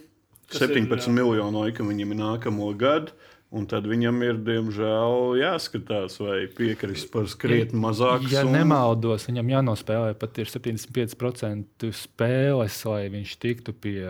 Kas 0.49 0.63
17 0.63 1.09
ir, 1.09 1.13
miljonu 1.13 1.65
eiro 1.67 1.85
viņam 1.85 2.13
ir 2.13 2.19
nākamo 2.21 2.69
gadu. 2.79 3.13
Un 3.55 3.63
tad 3.71 3.85
viņam 3.87 4.17
ir, 4.25 4.39
diemžēl, 4.43 5.37
jāskatās, 5.39 6.17
vai 6.19 6.41
piekrist 6.51 7.07
par 7.13 7.29
krietni 7.39 7.79
mazāku 7.79 8.27
ja 8.27 8.41
summu. 8.43 8.51
Ja 8.51 8.63
nemaldos, 8.65 9.27
viņam 9.29 9.51
jānospēlē 9.53 10.09
pat 10.19 10.39
75% 10.41 11.87
spēles, 11.95 12.79
lai 12.89 12.99
viņš 13.13 13.35
tiktu 13.39 13.75
pie, 13.79 14.01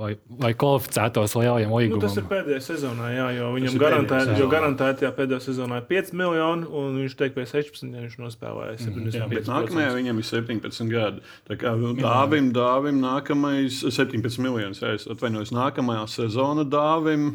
lai, 0.00 0.14
lai 0.40 0.52
kvalificētos 0.56 1.36
lielajiem 1.36 1.74
līgumiem. 1.76 2.00
Nu, 2.00 2.02
tas 2.06 2.16
ir 2.16 2.28
pēdējā 2.30 2.62
sezonā, 2.64 3.10
jā, 3.12 3.28
jo 3.36 3.52
viņam 3.58 3.76
garantēti, 3.84 4.38
jo 4.40 4.48
garantēti 4.54 5.04
jā, 5.04 5.12
pēdējā 5.20 5.42
sezonā 5.50 5.82
ir 5.82 5.88
5 5.92 6.16
miljoni, 6.22 6.68
un 6.72 7.00
viņš 7.02 7.20
teikt 7.20 7.36
pie 7.36 7.44
16, 7.50 7.92
ja 7.92 8.04
viņš 8.06 8.18
nospēlēja 8.24 8.78
75%. 8.86 9.18
Jā, 9.20 9.28
bet 9.34 9.50
nākamajā 9.52 9.90
viņam 9.98 10.22
ir 10.22 10.30
17 10.32 10.94
gadi. 10.94 11.26
Tā 11.50 11.60
kā 11.60 11.74
dāvim, 12.00 12.54
dāvim 12.56 13.04
nākamais 13.04 13.84
17 13.84 14.40
miljonus, 14.40 14.80
ja 14.80 14.96
es 14.96 15.04
atvainojos, 15.12 15.52
nākamajā 15.52 16.08
sezona 16.16 16.64
dāvim. 16.64 17.34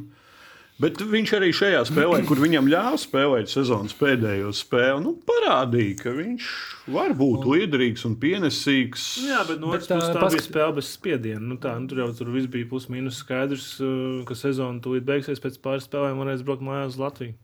Bet 0.80 1.02
viņš 1.04 1.32
arī 1.36 1.50
šajā 1.52 1.80
spēlē, 1.90 2.22
kur 2.28 2.40
viņam 2.40 2.70
ļāva 2.72 3.00
spēlēt 3.02 3.52
sezonas 3.52 3.92
pēdējo 4.00 4.54
spēli, 4.56 5.02
nu, 5.04 5.12
parādīja, 5.28 5.98
ka 6.06 6.14
viņš 6.16 6.46
var 6.96 7.12
būt 7.20 7.44
un... 7.44 7.50
liederīgs 7.52 8.06
un 8.08 8.16
pienesīgs. 8.22 9.10
Jā, 9.28 9.42
bet 9.50 9.60
no 9.60 9.74
otras 9.74 9.90
puses 9.92 10.14
tā 10.16 10.22
pask... 10.24 10.38
bija 10.38 10.46
spēle 10.46 10.78
bez 10.78 10.94
spiediena. 10.94 11.44
Nu, 11.52 11.60
tā, 11.60 11.74
nu, 11.82 11.92
tur 11.92 12.00
jau 12.06 12.08
tur 12.16 12.32
viss 12.32 12.48
bija 12.54 12.70
plus-minus 12.72 13.20
skaidrs, 13.26 13.68
uh, 13.84 14.22
ka 14.30 14.40
sezona 14.40 14.80
tūlīt 14.86 15.04
beigsies 15.10 15.44
pēc 15.44 15.60
pāris 15.66 15.90
spēlēm, 15.90 16.24
varēs 16.24 16.48
braukt 16.48 16.64
mājās 16.64 16.96
uz 16.96 17.04
Latviju. 17.04 17.36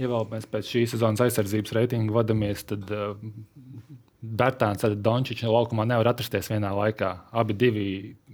Ja 0.00 0.12
vēl 0.12 0.28
mēs 0.28 0.44
pēc 0.52 0.68
šīs 0.74 0.92
sezonas 0.92 1.24
aizsardzības 1.24 1.76
reitinga 1.78 2.12
vadāmies, 2.18 2.68
tad 2.68 2.92
uh, 2.92 3.16
Bērtāns 4.22 4.84
un 4.86 5.00
Dončits 5.02 5.42
laukumā 5.42 5.86
nevar 5.88 6.12
atrasties 6.12 6.50
vienā 6.52 6.70
laikā. 6.76 7.10
Abi 7.34 7.56
divi 7.58 7.86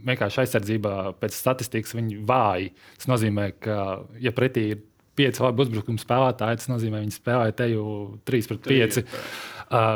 vienkārši 0.05 0.43
aizsardzībā 0.43 0.95
pēc 1.21 1.37
statistikas 1.37 1.97
viņi 1.97 2.21
vāji. 2.29 2.75
Tas 3.01 3.09
nozīmē, 3.09 3.49
ka, 3.65 3.79
ja 4.21 4.33
pretī 4.37 4.67
ir 4.75 4.85
pieci 5.19 5.43
labi 5.43 5.65
uzbrukuma 5.65 6.03
spēlētāji, 6.03 6.61
tas 6.61 6.71
nozīmē, 6.71 7.01
ka 7.01 7.07
viņi 7.07 7.17
spēlē 7.17 7.55
te 7.57 7.71
jau 7.73 7.89
3 8.29 8.51
pret 8.53 8.69
5. 8.69 9.01
Uh, 9.69 9.89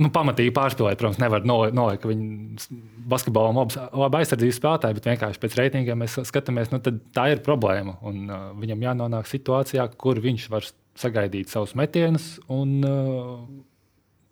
nu, 0.00 0.10
pamatīgi 0.14 0.54
pārspīlēt, 0.56 0.98
protams, 1.00 1.20
nevar 1.22 1.44
nolikt, 1.46 2.00
ka 2.02 2.10
viņi 2.10 2.70
basketbolā 3.12 3.52
ir 3.52 3.76
labi 4.00 4.20
aizsardzības 4.22 4.58
spēlētāji, 4.62 4.98
bet 4.98 5.10
vienkārši 5.12 5.42
pēc 5.44 5.58
reitingiem 5.60 6.02
mēs 6.02 6.16
skatāmies, 6.30 6.72
nu, 6.72 6.80
tā 7.14 7.28
ir 7.34 7.44
problēma. 7.44 7.98
Un, 8.08 8.24
uh, 8.30 8.48
viņam 8.64 8.88
jānonāk 8.88 9.30
situācijā, 9.30 9.86
kur 10.00 10.24
viņš 10.24 10.48
var 10.56 10.72
sagaidīt 10.98 11.52
savus 11.52 11.76
metienus. 11.78 12.34
Un, 12.48 12.76
uh, 12.88 13.38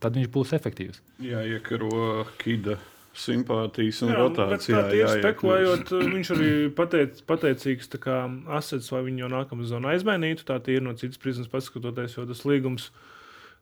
tad 0.03 0.19
viņš 0.19 0.33
būs 0.35 0.57
efektīvs. 0.59 1.03
Jā, 1.23 1.45
iekaro 1.57 2.25
Kida 2.41 2.79
simpātijas 3.13 4.01
un 4.07 4.13
jā, 4.13 4.19
rotācijā. 4.21 4.83
Jā, 4.97 5.09
spekulējot, 5.21 5.93
viņš 6.15 6.31
arī 6.35 6.51
pateic, 6.77 7.23
pateicīgs 7.29 7.91
asets, 7.93 8.91
vai 8.93 9.03
viņu 9.09 9.27
jau 9.27 9.33
nākamā 9.35 9.69
zonā 9.69 9.93
aizmainītu. 9.97 10.47
Tā 10.49 10.59
ir 10.73 10.85
no 10.85 10.95
citas 10.99 11.21
prizmas 11.21 11.51
paskatoties, 11.53 12.17
jo 12.17 12.27
tas 12.29 12.45
līgums 12.49 12.89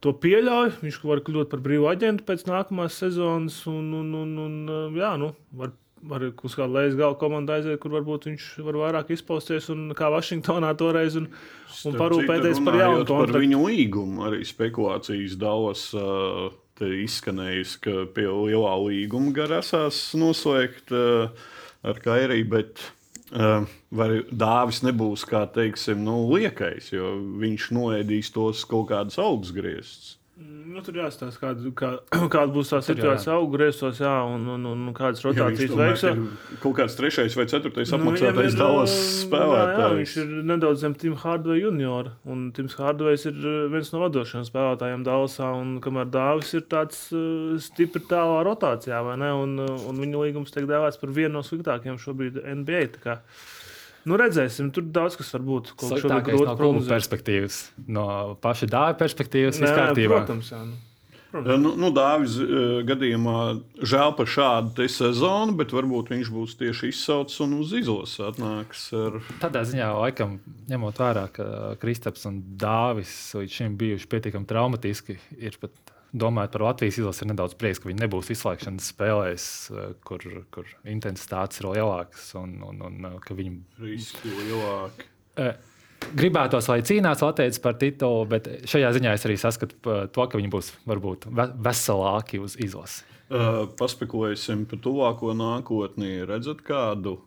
to 0.04 0.14
pieļauj. 0.22 0.76
Viņš 0.84 1.00
var 1.04 1.24
kļūt 1.26 1.50
par 1.52 1.64
brīvu 1.66 1.90
aģentu 1.90 2.26
pēc 2.28 2.46
nākamās 2.48 3.00
sezonas, 3.02 3.58
un, 3.70 3.90
un, 4.00 4.14
un, 4.22 4.36
un 4.46 4.98
jā, 4.98 5.14
nu, 5.20 5.32
var 5.58 5.74
var 6.02 6.24
uz 6.30 6.54
kādu 6.56 6.76
lejas 6.76 6.96
gala 6.98 7.16
komandu 7.20 7.54
aiziet, 7.54 7.78
kur 7.82 7.92
varbūt 7.94 8.28
viņš 8.30 8.46
var 8.66 8.78
vairāk 8.80 9.12
izpausties 9.14 9.68
un 9.72 9.90
kā 9.96 10.08
Vašingtonā 10.12 10.72
toreiz 10.80 11.18
un, 11.20 11.28
un 11.88 11.98
parūpēties 12.00 12.62
par 12.66 12.78
jaunu 12.80 13.02
kontraktu. 13.04 13.34
Par 13.34 13.44
viņu 13.44 13.62
līgumu 13.66 14.26
arī 14.28 14.44
spekulācijas 14.48 15.36
daudz 15.40 15.88
uh, 15.98 16.48
izskanējusi, 16.80 17.80
ka 17.84 18.06
pie 18.14 18.28
lielā 18.28 18.76
līguma 18.86 19.34
garasās 19.36 19.98
noslēgt 20.16 20.94
uh, 20.96 21.28
ar 21.84 22.00
Kairiju, 22.04 22.48
bet 22.54 22.84
uh, 23.34 23.66
vai 23.92 24.08
dāvis 24.30 24.80
nebūs 24.86 25.26
kā 25.28 25.44
teiksim, 25.52 26.00
nu, 26.06 26.22
liekais, 26.32 26.92
jo 26.94 27.16
viņš 27.42 27.68
noēdīs 27.76 28.32
tos 28.36 28.64
kaut 28.68 28.88
kādus 28.94 29.20
augstgrieztus. 29.20 30.19
Nu, 30.40 30.80
tur 30.84 30.96
jāstāsta, 30.96 31.36
kāda, 31.36 31.70
kā, 31.76 31.88
kāda 32.32 32.52
būs 32.54 32.70
tā 32.72 32.78
situācija 32.84 33.34
augļos, 33.36 33.80
jā, 34.00 34.12
un, 34.24 34.46
un, 34.54 34.62
un, 34.70 34.84
un 34.88 34.94
kādas 34.96 35.20
rotācijas 35.26 35.74
veiks. 35.76 36.04
Kaut 36.62 36.76
kāds 36.78 36.96
trešais 36.96 37.36
vai 37.36 37.44
ceturtais 37.50 37.92
nu, 37.92 37.98
apmaksātais 37.98 38.54
nu, 38.54 38.60
Dallas 38.62 38.94
spēlētājs. 39.24 39.82
Jā, 39.82 39.90
viņš 39.98 40.14
ir 40.22 40.32
nedaudz 40.48 40.84
zem 40.86 40.96
Tim 41.02 41.18
Hardway 41.20 41.60
juniora, 41.60 42.14
un 42.30 42.48
Tims 42.56 42.78
Hardways 42.78 43.26
ir 43.28 43.36
uh, 43.42 43.58
viens 43.72 43.92
no 43.92 44.00
vadošajiem 44.06 44.48
spēlētājiem 44.48 45.04
Dallasā, 45.10 45.52
un 45.60 45.76
kamēr 45.84 46.08
Dāvis 46.14 46.54
ir 46.56 46.64
tāds 46.72 47.02
uh, 47.12 47.58
stipri 47.60 48.04
tālā 48.08 48.40
rotācijā, 48.48 49.02
vai 49.04 49.18
ne, 49.20 49.32
un, 49.42 49.56
uh, 49.66 49.88
un 49.90 50.00
viņa 50.00 50.24
līgums 50.24 50.54
tiek 50.54 50.70
dēvēts 50.70 51.02
par 51.02 51.12
vienu 51.20 51.36
no 51.36 51.44
sliktākajiem 51.44 52.00
šobrīd 52.00 52.40
NBA. 52.62 52.86
Nu, 54.08 54.16
redzēsim, 54.20 54.70
tur 54.72 54.86
daudz 54.88 55.18
kas 55.20 55.32
var 55.36 55.42
būt. 55.44 55.74
Sliktākais 55.76 56.38
no 56.40 56.54
klubu 56.56 56.84
perspektīvas, 56.88 57.64
no 57.90 58.06
paša 58.40 58.70
dāvja 58.72 59.00
perspektīvas, 59.00 59.60
viss 59.60 59.76
kārtībā. 59.76 60.22
Protams, 60.22 60.54
jā. 60.54 60.62
Nu. 60.68 60.78
Protams. 61.30 61.62
Nu, 61.62 61.72
nu, 61.78 61.90
Dāvis 61.94 62.34
uh, 62.42 62.80
gadījumā 62.86 63.36
žēl 63.86 64.14
par 64.18 64.26
šādu 64.30 64.88
sezonu, 64.90 65.54
bet 65.60 65.70
varbūt 65.76 66.10
viņš 66.10 66.30
būs 66.34 66.56
tieši 66.58 66.90
izsaucis 66.90 67.38
un 67.44 67.54
uz 67.60 67.74
izlases 67.78 68.18
atnāks. 68.32 68.88
Ar... 68.98 69.20
Tādā 69.44 69.62
ziņā, 69.68 69.92
laikam, 70.00 70.40
ņemot 70.72 70.98
vērā, 70.98 71.28
ka 71.36 71.46
Kristaps 71.82 72.26
un 72.26 72.40
Dāvis 72.58 73.14
līdz 73.38 73.60
šim 73.60 73.78
bijuši 73.78 74.10
pietiekami 74.10 74.50
traumatiski, 74.50 75.20
ir 75.38 75.60
pat 75.62 75.94
domājot 76.12 76.54
par 76.54 76.64
Latvijas 76.68 76.98
izlasi, 77.00 77.24
ir 77.24 77.30
nedaudz 77.32 77.56
prieks, 77.58 77.80
ka 77.80 77.90
viņi 77.90 78.02
nebūs 78.02 78.30
izslēgšanas 78.34 78.90
spēlēs, 78.92 79.46
eh, 79.72 79.90
kur, 80.06 80.24
kur 80.54 80.70
intensitātes 80.88 81.62
ir 81.62 81.70
lielākas 81.70 82.32
un, 82.40 82.56
un, 82.66 82.80
un 82.86 83.10
eh, 83.12 83.18
ka 83.24 83.36
viņi 83.38 83.82
riski 83.82 84.32
lielāki. 84.34 85.06
Eh, 85.40 85.54
gribētos, 86.16 86.68
lai 86.72 86.80
cīnās 86.86 87.22
Latvijas 87.24 87.62
par 87.62 87.78
titulu, 87.80 88.26
bet 88.30 88.50
šajā 88.70 88.92
ziņā 88.96 89.14
es 89.14 89.28
arī 89.28 89.38
saskatu 89.40 89.96
to, 90.10 90.26
ka 90.26 90.40
viņi 90.40 90.52
būs 90.52 90.74
varbūt 90.90 91.30
veselāki 91.62 92.42
uz 92.42 92.58
izlasi. 92.60 93.06
Uh, 93.30 93.68
paspekulēsim 93.78 94.64
par 94.66 94.80
tuvāko 94.82 95.30
nākotni. 95.38 96.24
Redzat 96.26 96.64
kādu 96.66 97.20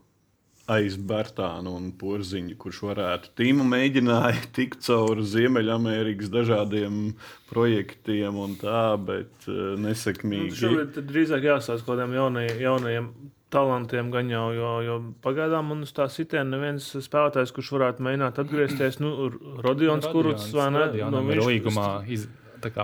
aiz 0.72 0.96
Bērtānu 0.96 1.74
un 1.76 1.90
Porziņu, 2.00 2.56
kurš 2.60 2.82
varētu 2.88 3.34
tīmu 3.40 3.66
mēģināja 3.68 4.48
tikt 4.56 4.84
cauri 4.86 5.26
Ziemeļamerikas 5.28 6.32
dažādiem 6.34 7.14
projektiem 7.52 8.40
un 8.40 8.58
tā, 8.62 8.86
bet 9.00 9.48
uh, 9.50 9.76
nesekmīgi. 9.80 10.54
Nu, 10.54 10.60
šobrīd 10.62 11.00
drīzāk 11.10 11.50
jāsās 11.52 11.84
kaut 11.84 11.98
kādiem 11.98 12.16
jaunajiem, 12.20 12.62
jaunajiem 12.64 13.10
talantiem 13.54 14.10
gan 14.14 14.30
jau, 14.32 14.48
jo, 14.56 14.70
jo 14.82 14.96
pagaidām 15.22 15.68
man 15.70 15.86
uz 15.86 15.92
tā 15.94 16.08
sitiena 16.10 16.56
neviens 16.56 16.88
spēlētājs, 17.06 17.54
kurš 17.54 17.74
varētu 17.76 18.06
mēģināt 18.08 18.40
atgriezties, 18.42 18.98
nu, 19.04 19.30
Rodions, 19.62 20.08
kurus 20.10 20.48
vai 20.56 20.72
ne? 20.74 20.88
No, 21.14 21.22
viņš, 21.28 21.44
līgumā 21.52 21.90
iz, 22.10 22.26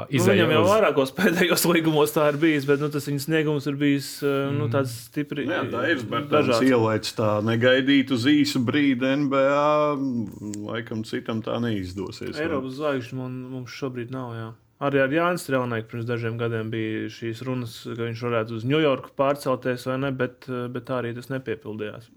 Nu, 0.10 0.24
viņam 0.28 0.54
jau 0.56 0.62
uz... 0.64 0.70
vairākos 0.74 1.14
pēdējos 1.20 1.66
līgumos 1.70 2.16
tā 2.16 2.28
ir 2.34 2.40
bijis, 2.42 2.68
bet 2.70 2.84
nu, 2.84 2.92
tas 2.94 3.08
viņa 3.10 3.26
sniegums 3.26 3.68
ir 3.72 3.80
bijis 3.80 4.10
eh, 4.24 4.38
nu, 4.52 4.68
mm. 4.68 4.72
tāds 4.76 4.96
stipri. 5.08 5.48
Jā, 5.50 5.64
tā 5.72 5.84
ir. 5.94 6.04
Tas 6.32 6.64
ielaicis 6.66 7.18
tā 7.18 7.34
negaidīt 7.46 8.14
uz 8.16 8.28
īsu 8.30 8.64
brīdi 8.66 9.14
NBA. 9.26 9.68
Laikam 10.70 11.06
citam 11.08 11.44
tā 11.46 11.60
neizdosies. 11.64 12.38
Eiropas 12.40 12.80
zvaigžņu 12.80 13.30
mums 13.30 13.76
šobrīd 13.80 14.12
nav. 14.16 14.34
Jā. 14.38 14.50
Arī 14.80 15.02
ar 15.04 15.12
Jānis 15.12 15.44
Strelnieku 15.44 15.90
pirms 15.92 16.06
dažiem 16.08 16.38
gadiem 16.40 16.70
bija 16.72 17.10
šīs 17.12 17.42
runas, 17.44 17.74
ka 17.84 18.00
viņš 18.00 18.22
varētu 18.24 18.56
uz 18.56 18.66
Ņujorku 18.68 19.12
pārcelties 19.20 19.84
vai 19.90 19.98
ne, 20.06 20.12
bet, 20.16 20.48
bet 20.72 20.86
tā 20.88 21.02
arī 21.02 21.12
tas 21.18 21.28
nepiepildījās. 21.34 22.08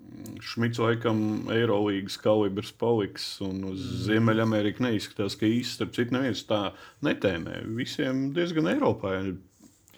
Šmits 0.46 0.78
laikam 0.78 1.50
Eirolandes 1.50 2.20
kalibrs 2.22 2.70
paliks, 2.78 3.26
un 3.42 3.64
uz 3.72 3.82
mm. 3.82 4.04
Ziemeļameriku 4.06 4.86
neizskatās, 4.86 5.34
ka 5.40 5.50
īsti 5.50 5.80
starp 5.80 5.96
citu 5.98 6.14
neviens 6.14 6.44
tā 6.46 6.60
netēmē. 7.02 7.64
Visiem 7.80 8.28
diezgan 8.36 8.70
Eiropā 8.76 9.16
ir 9.18 9.34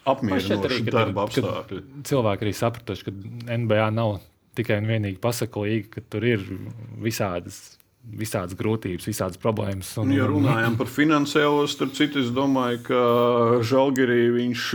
apmierinoši 0.09 0.89
darba 0.89 1.27
apstākļi. 1.29 1.83
Cilvēki 2.09 2.47
arī 2.47 2.57
sapratuši, 2.65 3.05
ka 3.05 3.57
NBA 3.61 3.91
nav 3.93 4.17
tikai 4.57 4.81
un 4.81 4.89
vienīgi 4.89 5.21
pasaku 5.21 5.67
līga, 5.67 5.99
ka 5.99 6.07
tur 6.15 6.25
ir 6.33 6.49
visādas 7.03 7.75
visādas 8.05 8.55
grūtības, 8.57 9.07
visādas 9.09 9.39
problēmas. 9.41 9.89
Un, 10.01 10.11
ja 10.15 10.27
runājam 10.29 10.77
par 10.79 10.89
finansiālo, 10.91 11.65
starp 11.69 11.95
citu, 11.97 12.21
es 12.21 12.29
domāju, 12.35 12.81
ka 12.87 12.99
Žalgirī 13.65 14.29
viņš 14.35 14.65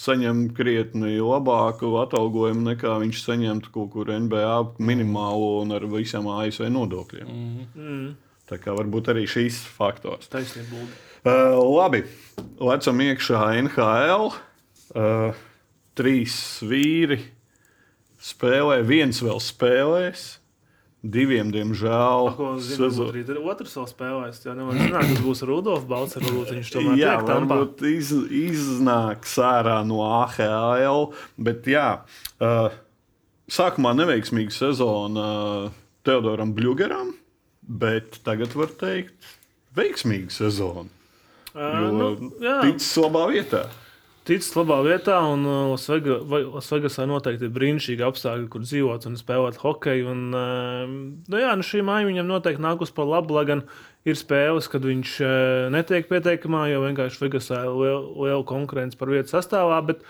saņem 0.00 0.48
krietni 0.56 1.18
labāku 1.22 1.92
atalgojumu 2.02 2.66
nekā 2.72 2.96
viņš 3.04 3.22
saņemtu 3.26 3.74
kaut 3.74 3.92
kur 3.94 4.10
NBA 4.10 4.56
minimālo 4.82 5.60
un 5.62 5.76
ar 5.76 5.86
visiem 5.92 6.26
ASV 6.30 6.68
nodokļiem. 6.72 7.30
Mm 7.30 7.68
-hmm. 7.76 8.10
Tā 8.50 8.58
kā 8.58 8.74
varbūt 8.74 9.12
arī 9.12 9.28
šīs 9.30 9.62
faktors. 9.76 10.26
Taisnība. 10.28 10.82
Uh, 11.20 11.54
labi, 11.62 12.02
lecam 12.58 12.98
iekšā 13.00 13.62
NHL. 13.62 14.32
Uh, 14.90 15.36
trīs 15.94 16.34
vīri 16.66 17.20
spēlē, 18.18 18.80
viens 18.82 19.22
vēl 19.22 19.38
spēlēs. 19.38 20.39
Diviem, 21.00 21.48
diemžēl, 21.48 22.26
sezonā 22.60 23.06
arī 23.08 23.22
otrs 23.48 23.72
vēl 23.78 23.86
spēlēs. 23.88 24.42
Jā, 24.44 24.52
nevar 24.52 24.76
zināt, 24.76 25.06
kas 25.08 25.22
būs 25.24 25.40
Rudolfs 25.48 25.86
Balts. 25.88 26.18
Varbūt 26.20 26.52
viņš 26.58 26.72
tomēr 26.74 27.00
jā, 27.00 27.14
varbūt 27.24 27.80
iz, 27.88 28.10
iznāks 28.28 29.38
ārā 29.40 29.78
no 29.88 30.02
AHL. 30.04 31.06
Bet 31.40 31.64
jā, 31.72 31.86
uh, 32.44 32.76
sākumā 33.48 33.94
neveiksmīga 33.96 34.52
sezona 34.52 35.24
uh, 35.24 35.78
Teodoram 36.04 36.52
Blugeram, 36.56 37.14
bet 37.64 38.20
tagad 38.26 38.52
var 38.60 38.76
teikt 38.84 39.32
veiksmīga 39.80 40.36
sezona. 40.36 40.90
Uh, 41.54 41.80
Jo 41.80 41.90
nu, 41.96 42.10
jā. 42.44 42.60
ticis 42.66 42.92
labā 43.00 43.24
vietā. 43.32 43.64
Ticis 44.30 44.54
labā 44.54 44.78
vietā, 44.86 45.16
un 45.26 45.42
uh, 45.48 45.74
Lasvegasā 46.54 47.06
noteikti 47.10 47.48
ir 47.48 47.54
brīnišķīgi 47.56 48.06
apstākļi, 48.06 48.48
kur 48.52 48.64
dzīvot 48.64 49.06
un 49.10 49.18
spēlēt 49.18 49.58
hokeju. 49.62 50.10
Un, 50.12 50.20
uh, 50.30 50.84
nu, 50.86 51.40
jā, 51.40 51.54
nu 51.58 51.66
šī 51.66 51.82
māja 51.86 52.06
viņam 52.08 52.30
noteikti 52.30 52.64
nākus 52.64 52.94
par 52.94 53.10
labu, 53.10 53.34
lai 53.36 53.46
gan 53.48 53.64
ir 54.08 54.18
spēles, 54.18 54.70
kad 54.70 54.86
viņš 54.86 55.14
uh, 55.26 55.32
netiek 55.74 56.06
pieteikumā, 56.10 56.68
jo 56.70 56.84
vienkārši 56.86 57.24
Vegasā 57.24 57.64
ir 57.66 57.74
liela, 57.74 58.04
liela 58.28 58.46
konkurence 58.46 58.98
par 59.00 59.10
vietu 59.12 59.34
sastāvā. 59.34 59.80
Bet, 59.90 60.06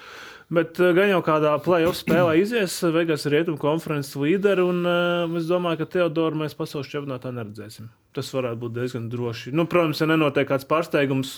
Bet 0.51 0.81
uh, 0.83 0.91
gan 0.97 1.13
jau 1.13 1.21
kādā 1.23 1.53
playoff 1.63 1.99
spēlē 2.01 2.35
izies, 2.41 2.75
Vegas 2.91 3.23
ir 3.29 3.37
rietumu 3.37 3.61
konferences 3.63 4.17
līderi, 4.19 4.65
un 4.67 4.81
uh, 4.83 5.39
es 5.39 5.47
domāju, 5.47 5.85
ka 5.85 5.89
Teodoru 5.95 6.41
mēs 6.43 6.57
pasaules 6.59 6.91
čempionātā 6.91 7.31
neredzēsim. 7.37 7.87
Tas 8.17 8.27
varētu 8.35 8.59
būt 8.65 8.75
diezgan 8.75 9.05
droši. 9.13 9.53
Nu, 9.55 9.69
protams, 9.71 10.01
ja 10.03 10.09
nenotiek 10.11 10.49
kāds 10.51 10.67
pārsteigums, 10.67 11.37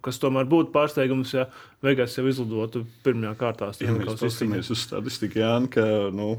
kas 0.00 0.20
tomēr 0.22 0.48
būtu 0.48 0.72
pārsteigums, 0.72 1.34
ja 1.36 1.44
Vegas 1.84 2.16
jau 2.16 2.24
izlidotu 2.30 2.86
pirmajā 3.04 3.34
kārtā. 3.36 3.68
Ja 3.84 3.92
mēs 3.92 4.16
paskatāmies 4.16 4.72
uz 4.72 4.86
statistiku, 4.86 5.42
Jānis, 5.42 5.74
ka 5.76 5.84
nu, 6.16 6.38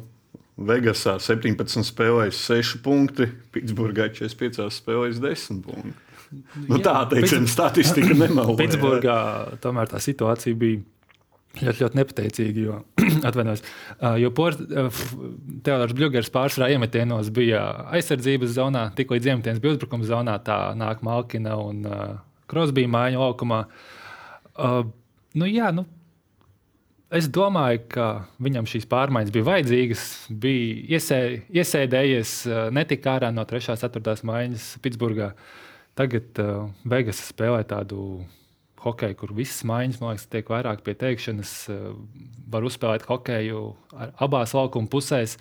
Vegasā 0.59 1.19
17 1.21 1.85
spēlēs 1.87 2.41
6 2.49 2.81
punkti, 2.83 3.29
Pitsburgā 3.53 4.09
45 4.11 4.65
spēlēs 4.75 5.21
10 5.23 5.61
punkti. 5.63 5.93
Nu, 6.65 6.77
Jā, 6.77 6.81
tā 6.89 6.95
teiksim, 7.13 7.45
statistika 7.49 8.09
nemelno. 8.17 8.51
jā. 8.51 8.57
Pitsburgā 8.59 9.19
tomēr 9.63 9.93
tā 9.93 10.01
situācija 10.03 10.57
bija 10.59 10.81
ļoti, 11.57 11.83
ļoti 11.83 11.99
nepateicīga. 11.99 12.63
Jo, 12.63 12.79
atvainojos, 13.29 13.63
jo 14.21 14.31
Teodors 15.65 15.95
Bļūgers 15.97 16.31
pārsvarā 16.33 16.71
iemetienos 16.75 17.31
bija 17.35 17.63
aizsardzības 17.97 18.55
zonā, 18.57 18.87
tik 18.97 19.13
līdz 19.15 19.31
iemetienas 19.33 19.61
bija 19.63 19.75
uzbrukuma 19.75 20.07
zonā, 20.07 20.37
tā 20.45 20.59
nāk 20.79 21.03
Malkina 21.05 21.57
un 21.61 21.85
uh, 21.87 22.09
Krosbija 22.49 22.91
mājiņa 22.91 23.23
laukumā. 23.23 23.63
Uh, 24.59 24.83
nu, 25.39 25.49
jā, 25.49 25.71
nu, 25.75 25.87
Es 27.09 27.25
domāju, 27.33 27.79
ka 27.89 28.03
viņam 28.37 28.67
šīs 28.69 28.83
pārmaiņas 28.85 29.31
bija 29.33 29.45
vajadzīgas. 29.47 30.01
Bija 30.29 30.99
iesē, 30.99 31.17
iesēdējies, 31.49 32.33
netika 32.69 33.15
ārā 33.15 33.31
no 33.33 33.41
3. 33.49 33.71
un 33.73 33.79
4. 33.81 34.13
maiņas 34.29 34.65
Pitsburgā. 34.83 35.31
Tagad 35.97 36.37
uh, 36.43 36.67
Vegas 36.85 37.23
spēlē 37.31 37.63
tādu 37.67 38.21
hokeju, 38.83 39.17
kur 39.19 39.33
visas 39.37 39.63
maiņas, 39.67 39.99
man 40.01 40.13
liekas, 40.13 40.27
tiek 40.31 40.49
vairāk 40.51 40.83
pie 40.85 40.95
teikšanas. 40.99 41.53
Uh, 41.73 41.93
var 42.49 42.65
uzspēlēt 42.65 43.07
hokeju 43.09 43.63
ar 43.97 44.13
abās 44.25 44.55
laukuma 44.57 44.89
pusēs. 44.91 45.37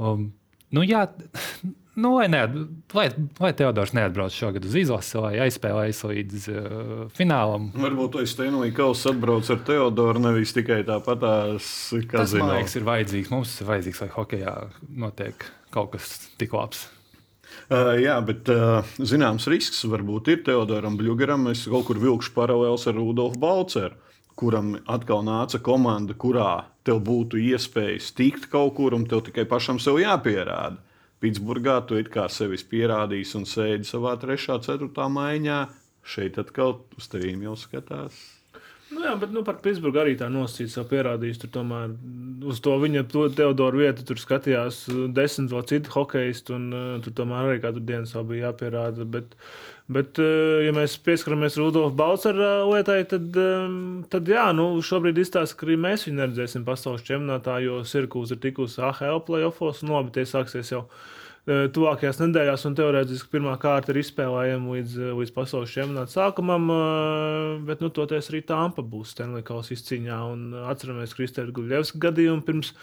Um, 0.00 0.30
nu, 0.74 0.84
jā, 0.86 1.06
nu, 2.02 2.14
lai, 2.16 2.28
neat, 2.32 2.54
lai, 2.96 3.08
lai 3.42 3.52
Teodors 3.56 3.94
neatbrauc 3.96 4.34
šogad 4.34 4.68
uz 4.68 4.76
izlasi, 4.82 5.18
lai 5.20 5.32
aizspēlējas 5.46 6.04
līdz 6.10 6.46
uh, 6.52 6.94
finālam. 7.16 7.70
Varbūt 7.80 8.20
aiz 8.22 8.34
Stenlī 8.34 8.70
Kausa 8.76 9.14
atbrauc 9.14 9.50
ar 9.50 9.64
Teodoru, 9.66 10.22
nevis 10.28 10.54
tikai 10.56 10.82
tāpatās, 10.88 11.72
kā 12.06 12.22
Tas, 12.22 12.36
man 12.38 12.54
liekas, 12.56 12.78
ir 12.78 12.86
vajadzīgs. 12.88 13.34
Mums 13.34 13.58
ir 13.60 13.70
vajadzīgs, 13.72 14.04
lai 14.06 14.14
hokeja 14.14 14.56
notiek 15.06 15.50
kaut 15.74 15.94
kas 15.96 16.16
tik 16.38 16.54
labs. 16.56 16.88
Uh, 17.70 17.94
jā, 18.02 18.16
bet 18.26 18.48
uh, 18.50 18.80
zināms 18.98 19.46
risks 19.50 19.84
varbūt 19.86 20.30
ir 20.32 20.40
Teodoram 20.46 20.96
Bļūgaram. 20.98 21.50
Es 21.52 21.66
kaut 21.70 21.86
kur 21.88 22.00
vilkšu 22.02 22.34
paralēlus 22.34 22.88
ar 22.90 22.96
Rudolfu 22.98 23.38
Balceru, 23.42 23.98
kuram 24.40 24.72
atkal 24.90 25.22
nāca 25.26 25.60
komanda, 25.62 26.16
kurā 26.18 26.64
tev 26.86 27.02
būtu 27.06 27.38
iespējas 27.38 28.10
tikt 28.18 28.48
kaut 28.50 28.74
kur, 28.78 28.96
un 28.96 29.06
tev 29.10 29.22
tikai 29.28 29.46
pašam 29.50 29.78
sev 29.82 30.00
jāpierāda. 30.02 30.80
Pitsburgā 31.20 31.76
tu 31.86 32.00
it 32.00 32.08
kā 32.10 32.26
sevis 32.32 32.64
pierādījis 32.64 33.36
un 33.36 33.46
sēdi 33.48 33.84
savā 33.84 34.16
3. 34.18 34.40
un 34.56 34.66
4. 34.66 35.08
maiņā. 35.20 35.62
Šeit 36.00 36.40
atkal 36.40 36.78
uz 36.96 37.10
tevīm 37.12 37.44
jau 37.44 37.58
skatās. 37.60 38.39
Nu, 38.90 39.04
jā, 39.06 39.12
bet 39.20 39.30
nu, 39.30 39.44
par 39.46 39.60
Pitsburgu 39.62 40.00
arī 40.02 40.16
tā 40.18 40.26
nosacīja 40.32 40.72
savu 40.72 40.88
pierādījis. 40.90 41.38
Tur 41.44 41.50
tomēr 41.54 41.92
uz 42.50 42.58
to 42.64 42.72
viņa 42.82 43.04
to 43.12 43.28
Teodoru 43.38 43.84
vietu 43.84 44.06
tur 44.08 44.18
skatījās 44.18 44.82
uh, 44.90 45.04
desmit 45.14 45.52
vēl 45.52 45.66
citu 45.70 45.92
hokeistu, 45.94 46.56
un 46.58 46.64
uh, 46.74 46.88
tur 47.04 47.14
tomēr 47.20 47.52
arī 47.52 47.60
katru 47.62 47.84
dienu 47.86 48.10
savu 48.10 48.32
bija 48.32 48.48
jāpierāda. 48.48 49.06
Bet, 49.14 49.36
bet 49.94 50.18
uh, 50.22 50.58
ja 50.66 50.74
mēs 50.74 50.98
pieskaramies 51.06 51.60
Rudolf 51.60 51.94
Balcera 52.00 52.50
lietai, 52.66 52.98
tad, 53.12 53.30
um, 53.38 53.78
tad 54.10 54.30
jā, 54.34 54.48
nu, 54.58 54.72
šobrīd 54.82 55.22
izstāsta, 55.22 55.60
ka 55.60 55.68
arī 55.68 55.78
mēs 55.86 56.08
viņu 56.08 56.24
neredzēsim 56.24 56.66
pasaules 56.66 57.06
čempionātā, 57.06 57.60
jo 57.62 57.84
Sirkūs 57.86 58.34
ir 58.34 58.42
tikusi 58.42 58.82
AHL 58.90 59.22
playoffs, 59.28 59.84
un 59.86 59.94
labi, 59.94 60.16
tie 60.18 60.26
sāksies 60.26 60.74
jau 60.74 60.82
eh, 60.88 61.19
tuvākajās 61.46 62.18
nedēļās, 62.20 62.64
un 62.68 62.74
teorētiski 62.78 63.30
pirmā 63.32 63.54
kārta 63.60 63.90
ir 63.94 64.00
izspēlējama 64.02 64.74
līdz, 64.76 64.96
eh, 65.00 65.12
līdz 65.16 65.32
pasaules 65.34 65.72
čempionāta 65.72 66.12
sākumam. 66.12 66.66
eh, 66.70 67.62
Bet, 67.66 67.80
nu, 67.80 67.88
toties 67.90 68.28
arī 68.30 68.44
Tampa 68.46 68.82
būs 68.82 69.14
Stanley 69.14 69.42
Kausa 69.42 69.74
izcīņā. 69.74 70.18
Un 70.32 70.52
eh, 70.54 70.66
atceramies 70.70 71.14
Kristēna 71.16 71.52
Guļevska 71.56 71.98
gadījumu 71.98 72.44
pirms, 72.44 72.74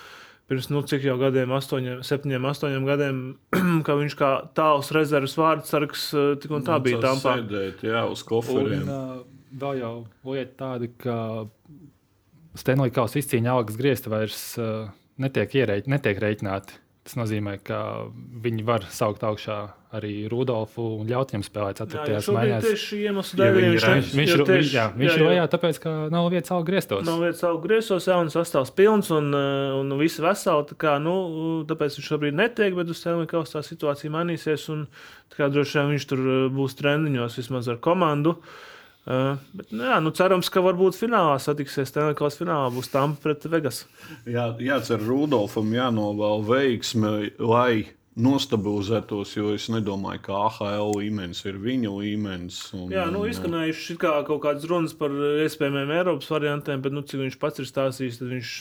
pirms 0.49 0.69
nu, 0.69 0.81
cik 0.81 1.03
jau 1.03 1.17
gadiem, 1.19 1.49
astoņiem, 1.53 2.01
septiņiem, 2.07 2.45
astoņiem 2.49 2.85
gadiem, 2.87 3.21
ka 3.87 3.95
viņš 3.99 4.15
kā 4.17 4.31
tāls 4.57 4.91
rezerves 4.95 5.37
vārdsargs 5.37 6.07
eh, 6.13 6.35
tik 6.41 6.51
un 6.51 6.63
tā 6.63 6.79
bija 6.81 6.99
Tampā. 7.03 7.37
Sēdēt, 7.37 7.83
jā, 7.83 8.03
uz 8.09 8.23
Un 8.23 8.27
koferiem. 8.31 8.89
uh, 8.89 9.21
vēl 9.53 9.79
jau 9.83 9.93
lieta 10.25 10.53
tāda, 10.65 10.89
ka 10.97 11.47
Stenley 12.57 12.89
Kausa 12.89 13.19
izcīņa 13.21 13.53
algas 13.53 13.77
griezti 13.77 14.09
vairs 14.09 14.41
uh, 14.57 14.89
netiek, 15.21 15.53
ierēķ, 15.61 15.87
netiek 15.93 16.17
rēķināti. 16.23 16.79
Tas 17.07 17.15
nozīmē, 17.15 17.53
ka 17.63 17.77
viņi 18.43 18.65
var 18.67 18.83
saukt 18.91 19.21
augšā 19.23 19.55
arī 19.95 20.25
Rudolfu 20.27 20.83
un 20.99 21.07
ļaut 21.07 21.29
viņam 21.31 21.45
spēlēt 21.47 21.79
Jā, 21.79 21.85
jo 21.87 22.01
4. 22.03 22.15
šobrīd 22.25 22.35
maiņās. 22.35 22.65
tieši 22.65 22.97
Ja 22.99 23.29
dēļ 23.39 23.55
viņš, 23.55 23.85
ir 23.87 23.93
Viņš, 24.17 24.33
ir, 24.33 24.43
viņš, 24.49 24.71
jā, 24.75 24.83
viņš 24.97 25.13
ir 25.13 25.21
jā, 25.23 25.27
lejā, 25.29 25.45
tāpēc, 25.53 25.79
ka 25.85 25.93
nav 26.11 26.27
vietas 26.33 26.51
auga 26.51 26.67
griestos. 26.67 27.05
Nav 27.07 27.23
vietas 27.23 27.45
augu 27.47 27.63
griezos, 27.63 28.09
jā, 28.11 28.17
un 28.19 28.31
sastāvs 28.33 28.73
pilns, 28.75 29.11
un, 29.15 29.31
eh, 29.31 29.71
un 29.79 29.95
viss 30.01 30.19
vesels. 30.19 30.67
tā 30.67 30.75
kā, 30.75 30.97
Nu, 30.99 31.15
tāpēc 31.63 31.95
viņš 31.95 32.11
šobrīd 32.11 32.35
netiek, 32.35 32.75
bet 32.75 32.91
uz 32.91 32.99
Stanley 32.99 33.27
Kausa 33.31 33.61
tā 33.61 33.63
situācija 33.63 34.11
mainīsies. 34.11 34.67
Un, 34.73 34.87
tā 35.31 35.39
kā 35.39 35.47
droši 35.47 35.79
vien 35.79 35.95
viņš 35.95 36.07
tur 36.11 36.19
eh, 36.19 36.49
būs 36.51 36.75
trendiņos 36.75 37.39
vismaz 37.39 37.71
ar 37.71 37.77
komandu. 37.79 38.35
Uh, 39.07 39.37
bet, 39.55 39.69
nu, 39.71 39.85
jā, 39.87 39.97
nu, 40.03 40.11
cerams, 40.11 40.49
ka 40.51 40.59
varbūt 40.65 40.97
finālā 40.99 41.37
satiksies. 41.39 41.93
Kausa 41.95 42.41
finālā 42.41 42.71
būs 42.75 42.91
Tampa 42.91 43.29
pret 43.29 43.45
Vegas. 43.47 43.85
Jā, 44.27 44.49
jācer 44.59 44.99
Rudolfam, 44.99 45.69
jānovēl 45.71 46.43
veiksme, 46.49 47.13
lai 47.39 47.85
nostabilizētos, 48.17 49.31
jo 49.37 49.51
es 49.53 49.67
nedomāju, 49.69 50.23
ka 50.25 50.37
AHL 50.47 50.95
līmenis 50.97 51.43
ir 51.45 51.59
viņa 51.61 51.91
līmenis. 51.93 52.57
Un, 52.75 52.87
Jā, 52.91 53.05
nu, 53.13 53.21
izskanējuši 53.29 53.95
kā 54.01 54.13
kaut 54.27 54.41
kādas 54.43 54.65
runas 54.69 54.95
par 54.97 55.13
iespējamiem 55.45 55.93
Eiropas 55.99 56.31
variantiem, 56.33 56.81
bet, 56.81 56.95
nu, 56.97 57.03
cik 57.05 57.21
viņš 57.21 57.37
pats 57.41 57.61
ir 57.61 57.69
stāstījis, 57.69 58.17
tad 58.19 58.31
viņš 58.33 58.53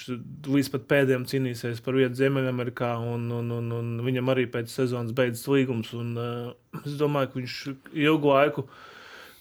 līdz 0.53 0.73
pat 0.75 0.85
pēdējiem 0.93 1.25
cīnīsies 1.33 1.81
par 1.85 1.97
vietu 1.97 2.21
Ziemeļamerikā, 2.21 2.93
un, 3.15 3.31
un, 3.39 3.55
un, 3.57 3.73
un 3.79 3.95
viņam 4.05 4.35
arī 4.35 4.45
pēc 4.53 4.77
sezonas 4.77 5.17
beidzas 5.17 5.49
līgums. 5.51 5.95
Un, 5.97 6.13
uh, 6.21 6.83
es 6.85 6.99
domāju, 7.01 7.33
ka 7.33 7.41
viņš 7.41 7.57
ilgu 7.97 8.37
laiku 8.37 8.67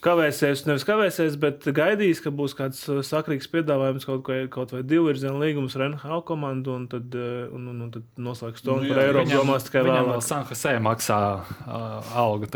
kavēsies, 0.05 0.61
nevis 0.69 0.85
kavēsies, 0.87 1.35
bet 1.41 1.65
gaidīs, 1.75 2.21
ka 2.23 2.31
būs 2.35 2.53
kāds 2.57 2.83
uh, 2.93 3.01
sakrīgs 3.05 3.49
piedāvājums 3.51 4.05
kaut, 4.07 4.23
vai, 4.29 4.43
kaut 4.53 4.71
vai 4.75 4.83
divu 4.85 5.07
virzienu 5.09 5.41
līgumus 5.41 5.75
ar 5.79 5.87
NHL 5.89 6.21
komandu, 6.27 6.75
un 6.77 6.87
tad, 6.91 7.09
uh, 7.17 7.49
un, 7.55 7.67
un, 7.73 7.81
un 7.87 7.91
tad 7.97 8.05
noslēgs 8.21 8.61
to 8.65 8.77
Nu 8.77 8.85
nu, 8.85 8.93
par 8.93 9.01
jā, 9.01 9.07
Eiropas 9.09 9.33
domās 9.33 9.67
tikai 9.67 9.83
vēl 9.87 9.97
vēlāk. 10.05 10.25
San 10.29 10.45
Jose 10.49 10.75
maksā 10.85 11.19
uh, 11.41 12.15
algu. 12.21 12.49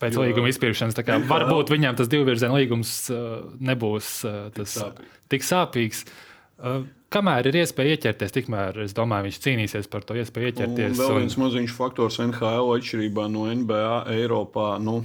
Pēc 0.00 0.14
Jo- 0.16 0.22
līguma 0.24 0.48
izpirkšanas. 0.48 0.94
kā 1.04 1.18
Varbūt 1.28 1.68
viņam 1.74 1.98
tas 1.98 2.08
divu 2.08 2.24
virzienu 2.30 2.56
līgums 2.56 2.92
uh, 3.12 3.42
nebūs 3.60 4.08
uh, 4.24 4.46
tas 4.56 4.72
sāpīgs. 4.78 5.18
tik 5.28 5.44
sāpīgs. 5.44 5.98
Uh, 6.60 6.86
kamēr 7.12 7.50
ir 7.50 7.58
iespēja 7.60 7.98
ieķerties, 7.98 8.32
tikmēr 8.32 8.78
es 8.86 8.94
domāju, 8.96 9.28
viņš 9.28 9.38
cīnīsies 9.44 9.90
par 9.92 10.06
to 10.08 10.16
iespēju 10.16 10.46
Un 10.46 10.52
ieķerties. 10.54 10.96
vēl 11.02 11.12
un- 11.12 11.20
viens 11.20 11.36
maziņš 11.36 11.76
faktors 11.76 12.16
NHL 12.24 12.72
atšķirībā 12.78 13.28
no 13.32 13.44
NBA 13.52 14.06
Eiropā. 14.16 14.70
Nu, 14.80 15.02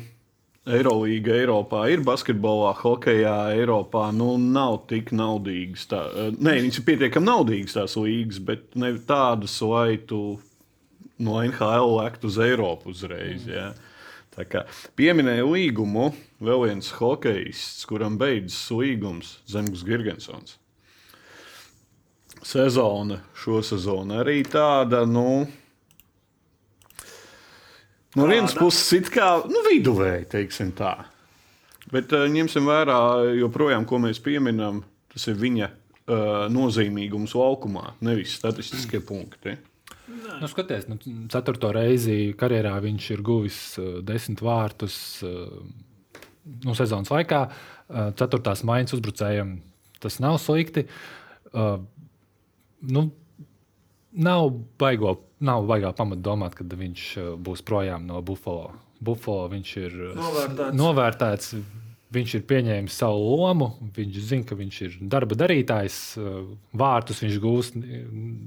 Eirolīga 0.66 1.36
Eiropā 1.44 1.84
ir 1.94 2.02
basketbolā, 2.02 2.72
hokeja 2.80 3.36
Eiropā. 3.54 4.08
Nu, 4.16 4.32
nav 4.42 4.88
tik 4.90 5.12
naudīgas. 5.14 5.86
Tā, 5.92 6.02
eh, 6.10 6.32
nē, 6.34 6.56
viņas 6.64 6.80
ir 6.80 6.86
pietiekami 6.88 7.30
naudīgas 7.30 7.78
tās 7.78 7.94
līgas, 8.02 8.40
bet 8.42 8.76
ne 8.76 8.96
tādas, 8.98 9.60
lai 9.62 9.98
tu 9.98 10.40
no 11.20 11.38
NHL 11.44 11.94
lektu 12.00 12.32
uz 12.32 12.40
Eiropu 12.42 12.90
uzreiz. 12.90 13.46
Jā. 13.46 13.74
Tā 14.36 14.44
kā 14.50 14.66
pieminēja 14.98 15.46
līgumu, 15.48 16.10
vēl 16.42 16.66
viens 16.66 16.90
hokejists, 16.98 17.86
kuram 17.86 18.18
beidzas 18.18 18.66
līgums, 18.74 19.38
Zemgus 19.48 19.86
Girgensons. 19.86 20.58
Sezona 22.46 23.22
šo 23.38 23.62
sezonu 23.62 24.18
arī 24.20 24.42
tāda, 24.44 25.06
nu, 25.08 25.46
no 28.16 28.28
vienas 28.30 28.54
Kāda? 28.54 28.64
puses, 28.64 28.90
it 28.98 29.12
kā 29.14 29.30
nu, 29.50 29.62
viduvēji, 29.68 30.28
teiksim 30.32 30.74
tā. 30.78 30.96
Bet 31.92 32.14
uh, 32.16 32.26
ņemsim 32.32 32.66
vērā, 32.66 33.00
joprojām, 33.42 33.86
ko 33.88 34.00
mēs 34.02 34.22
pieminam, 34.24 34.82
tas 35.14 35.28
ir 35.32 35.38
viņa 35.40 35.70
uh, 35.70 36.46
nozīmīgums 36.52 37.36
laukumā, 37.38 37.94
nevis 38.06 38.36
statistiskie 38.40 39.04
punkti. 39.06 39.58
Nu, 40.06 40.48
skaties, 40.50 40.88
nu, 40.90 40.98
ceturto 41.32 41.72
reizi 41.74 42.36
karjerā 42.38 42.76
viņš 42.84 43.10
ir 43.16 43.24
guvis 43.26 43.60
uh, 43.82 44.00
desmit 44.06 44.42
vārtus 44.46 44.98
uh, 45.26 45.62
nu, 46.66 46.76
sezonas 46.78 47.12
laikā. 47.14 47.42
Uh, 47.86 48.10
ceturtās 48.18 48.66
maiņas 48.68 48.98
uzbrucējiem 48.98 49.56
tas 50.04 50.20
nav 50.22 50.38
slikti. 50.42 50.86
Uh, 51.54 51.80
nu, 52.86 53.08
nav 54.16 54.50
baigo, 54.80 55.18
nav 55.44 55.68
baigā 55.70 55.94
pamata 55.96 56.24
domāt, 56.24 56.58
ka 56.58 56.66
viņš 56.68 57.08
uh, 57.20 57.32
būs 57.38 57.64
projām 57.66 58.08
no 58.08 58.22
Buffalo. 58.26 58.74
Buffalo 59.04 59.50
viņš 59.52 59.74
ir 59.82 59.98
uh, 60.12 60.14
Novērtēts. 60.20 60.78
novērtēts. 60.80 61.58
Viņš 62.16 62.34
ir 62.38 62.44
pieņēmis 62.48 62.96
savu 63.02 63.32
lomu, 63.42 63.66
viņš 63.96 64.18
zina, 64.24 64.46
ka 64.48 64.56
viņš 64.56 64.76
ir 64.86 64.94
darba 65.12 65.36
darītājs, 65.36 65.96
uh, 66.22 66.46
vārtus 66.78 67.20
viņš 67.24 67.40
gūs 67.44 67.72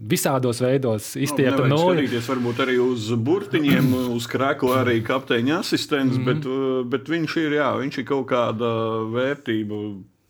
visādos 0.08 0.62
veidos, 0.64 1.10
iztiepta 1.20 1.66
nulli. 1.68 2.06
skatīties 2.06 2.30
varbūt 2.32 2.62
arī 2.64 2.78
uz 2.80 3.10
burtiņiem, 3.28 3.90
uz 4.16 4.28
krēklu 4.30 4.72
arī 4.78 5.02
kapteiņa 5.04 5.58
asistents, 5.58 6.16
mm 6.16 6.22
-hmm. 6.22 6.30
bet, 6.30 6.46
uh, 6.48 6.86
bet 6.94 7.10
viņš 7.12 7.36
ir, 7.44 7.58
jā, 7.58 7.72
viņš 7.82 7.98
ir 8.00 8.08
kaut 8.08 8.30
kāda 8.30 8.70
vērtība. 9.12 9.82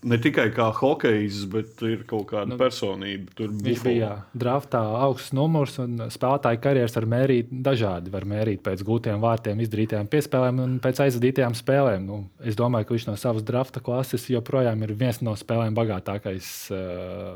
Ne 0.07 0.15
tikai 0.23 0.45
kā 0.55 0.69
hokejs, 0.79 1.41
bet 1.51 1.81
ir 1.83 2.05
kaut 2.07 2.29
kāda 2.31 2.53
nu, 2.53 2.59
personība. 2.61 3.33
Tur 3.35 3.51
Viņš 3.51 3.81
Buffalo. 3.81 3.91
bija 3.91 4.11
draftā 4.31 4.83
augsts 5.03 5.33
numurs, 5.35 5.75
un 5.83 6.05
spēlētāja 6.15 6.61
karjeras 6.63 6.95
var 6.95 7.07
mērīt 7.11 7.51
dažādi. 7.67 8.13
Var 8.15 8.27
mērīt 8.31 8.63
pēc 8.63 8.85
gūtiem 8.87 9.19
vārtiem, 9.25 9.59
izdarītām 9.65 10.07
piespēlēm 10.13 10.61
un 10.63 10.77
pēc 10.85 11.03
aizvadītajām 11.03 11.57
spēlēm. 11.59 12.07
Nu, 12.07 12.19
es 12.47 12.55
domāju, 12.59 12.87
ka 12.87 12.95
viņš 12.95 13.07
no 13.11 13.17
savas 13.19 13.47
drafta 13.47 13.83
klases 13.83 14.29
joprojām 14.31 14.87
ir 14.87 14.95
viens 15.01 15.19
no 15.19 15.35
spēlēm 15.35 15.75
bagātākais 15.75 16.53
uh, 16.71 17.35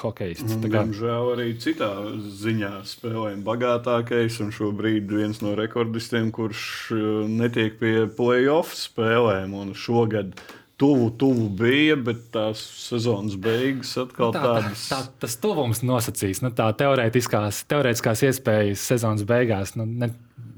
hokejists. 0.00 0.56
Diemžēl 0.62 1.34
arī 1.34 1.50
citā 1.60 1.90
ziņā 2.16 2.70
spēlējam 2.88 3.42
bagātākais, 3.44 4.40
un 4.40 4.54
šobrīd 4.56 5.12
viens 5.12 5.42
no 5.44 5.52
rekordistiem, 5.58 6.32
kurš 6.32 6.64
uh, 6.96 7.04
netiek 7.28 7.76
pie 7.76 8.08
playoff 8.08 8.72
spēlēm. 8.78 9.52
Un 9.52 9.76
šogad 9.76 10.32
tuvu, 10.80 11.10
tuvu 11.20 11.48
bija, 11.60 11.96
bet 12.00 12.22
tās 12.34 12.62
sezonas 12.86 13.36
beigas 13.40 13.92
atkal 14.00 14.32
Tā, 14.32 14.40
tā, 14.40 14.54
tādas. 14.56 14.84
tā, 14.88 15.00
tas 15.24 15.36
tuvums 15.42 15.82
nosacīs, 15.84 16.40
nu, 16.44 16.52
tā 16.56 16.70
teorētiskās, 16.80 17.64
teorētiskās 17.70 18.24
iespējas 18.30 18.86
sezonas 18.92 19.26
beigās. 19.28 19.74
Nu, 19.76 19.84
ne, 19.84 20.10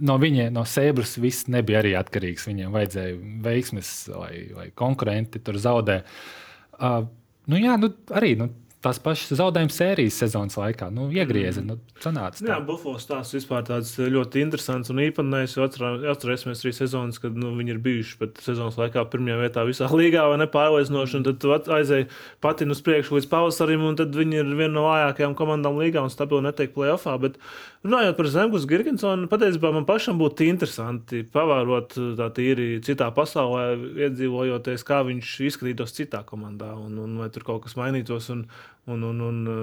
no 0.02 0.18
viņa, 0.22 0.48
no 0.54 0.64
Sēbras, 0.68 1.16
viss 1.22 1.48
nebija 1.50 1.82
arī 1.82 1.96
atkarīgs. 1.98 2.46
Viņiem 2.50 2.74
vajadzēja 2.74 3.18
veiksmes, 3.48 3.92
lai, 4.14 4.32
lai 4.54 4.68
konkurenti 4.78 5.42
tur 5.42 5.58
zaudē. 5.62 6.02
Uh, 6.78 7.02
nu, 7.50 7.58
jā, 7.58 7.76
nu, 7.82 7.90
arī 8.14 8.34
nu, 8.38 8.48
tās 8.82 8.98
pašas 9.02 9.36
zaudējuma 9.38 9.72
sērijas 9.72 10.16
sezonas 10.22 10.56
laikā 10.58 10.88
nu, 10.94 11.06
iegrieza. 11.14 11.62
Nu, 11.64 11.76
sanāca, 12.02 12.40
Jā, 12.42 12.56
tā. 12.56 12.58
Buffalo 12.66 12.98
stāsts 13.00 13.36
vispār 13.36 13.64
tāds 13.66 13.94
ļoti 14.00 14.42
interesants 14.42 14.90
un 14.92 15.00
īpatnējs. 15.04 15.54
Atcerēsimies 16.12 16.64
arī 16.64 16.72
sezonas, 16.76 17.20
kad 17.22 17.36
nu, 17.38 17.52
viņi 17.58 17.76
ir 17.76 17.80
bijuši 17.84 18.18
pat 18.20 18.42
sezonas 18.42 18.78
laikā 18.80 19.04
pirmajā 19.12 19.38
vietā 19.44 19.66
visā 19.68 19.90
līgā, 20.00 20.24
vai 20.32 20.40
ne 20.42 20.48
pārliecinoši. 20.50 21.20
un 21.20 21.28
Tad 21.28 21.70
aizēji 21.78 22.08
pati 22.42 22.66
uz 22.72 22.82
priekšu 22.84 23.18
līdz 23.18 23.28
pavasarim, 23.30 23.86
un 23.86 23.98
tad 24.00 24.18
viņi 24.18 24.42
ir 24.42 24.50
viena 24.50 24.74
no 24.74 24.86
vājākajām 24.88 25.36
komandām 25.38 25.78
līgā 25.78 26.02
un 26.02 26.12
stabili 26.12 26.46
netiek 26.48 26.74
playoffā. 26.74 27.14
Bet 27.22 27.38
runājot 27.86 28.18
par 28.18 28.30
Zemgus 28.34 28.66
Girgensonu, 28.70 29.30
patiesībā 29.30 29.70
man 29.74 29.86
pašam 29.86 30.18
būtu 30.18 30.48
interesanti 30.50 31.22
pavērot 31.22 31.94
tā 32.18 32.30
tīri 32.34 32.68
citā 32.82 33.12
pasaulē, 33.14 33.76
iedzīvojoties, 34.08 34.86
kā 34.86 35.02
viņš 35.06 35.38
izskatītos 35.52 35.94
citā 35.94 36.26
komandā, 36.26 36.74
un, 36.78 36.98
un 37.06 37.18
vai 37.22 37.30
tur 37.32 37.46
kaut 37.46 37.66
kas 37.66 37.78
mainītos. 37.78 38.30
Un, 38.34 38.46
un, 38.90 39.02
un, 39.08 39.20
un 39.28 39.42
uh, 39.46 39.58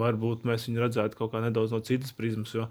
varbūt 0.00 0.46
mēs 0.48 0.68
viņu 0.68 0.86
redzētu 0.86 1.18
kaut 1.18 1.34
kā 1.34 1.42
nedaudz 1.44 1.74
no 1.74 1.82
citas 1.84 2.14
prizmas. 2.16 2.54
Jo, 2.56 2.68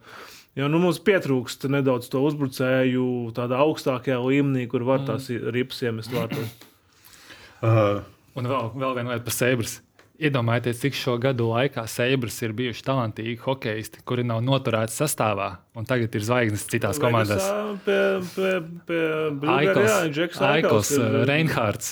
jo 0.60 0.72
nu, 0.72 0.82
mums 0.84 1.00
pietrūkst 1.04 1.70
nedaudz 1.72 2.10
to 2.12 2.24
uzbrucēju 2.28 3.06
tādā 3.38 3.62
augstākajā 3.64 4.20
līmenī, 4.24 4.66
kur 4.72 4.88
var 4.88 5.06
tās 5.08 5.30
ripas 5.30 5.86
iemest 5.86 6.14
vārtos. 6.16 6.58
Uh, 7.64 8.04
Un 8.34 8.50
vēl, 8.50 8.72
vēl 8.74 8.96
viena 8.98 9.14
lieta 9.14 9.26
par 9.28 9.36
Sēbras. 9.36 9.78
Iedomājieties, 10.24 10.80
cik 10.82 10.98
šo 10.98 11.16
gadu 11.22 11.50
laikā 11.52 11.84
Sēbras 11.90 12.38
ir 12.46 12.54
bijuši 12.58 12.86
talantīgi 12.86 13.42
hokeisti, 13.44 14.02
kuri 14.08 14.26
nav 14.26 14.42
noturēti 14.46 14.94
sastāvā, 14.94 15.50
un 15.74 15.88
tagad 15.90 16.14
ir 16.14 16.22
zvaigznes 16.26 16.64
citās 16.70 17.00
komandās. 17.02 17.46
Pie, 17.86 18.00
pie, 18.36 18.52
pie 18.88 19.02
Blūgera, 19.42 19.84
jā, 19.88 19.96
Džeks 20.14 20.42
Aikls, 20.46 20.92
Aikls 20.92 20.92
ir- 20.98 21.16
Reinhards. 21.30 21.90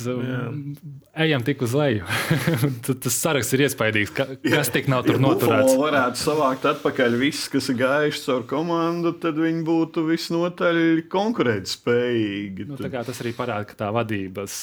Ejam 1.26 1.44
tik 1.44 1.64
uz 1.66 1.74
leju. 1.76 2.06
Tas 3.04 3.18
saraksts 3.18 3.56
ir 3.58 3.66
iespaidīgs. 3.66 4.14
Ka, 4.16 4.28
kas 4.46 4.70
tik 4.72 4.88
nav 4.92 5.04
tur 5.08 5.18
Ja 5.18 5.24
noturēts? 5.26 5.74
Buffalo 5.74 5.88
varētu 5.88 6.22
savākt 6.22 6.68
atpakaļ 6.72 7.18
visus, 7.20 7.50
kas 7.52 7.68
ir 7.74 7.80
gājuši 7.82 8.24
caur 8.28 8.46
komandu, 8.48 9.12
tad 9.24 9.42
viņi 9.42 9.66
būtu 9.68 10.06
visnotaļ 10.08 10.80
konkurētspējīgi. 11.12 12.68
Nu, 12.72 12.78
tas 12.80 13.22
arī 13.24 13.34
parāda, 13.38 13.68
ka 13.72 13.80
tā 13.82 13.90
vadības, 13.96 14.56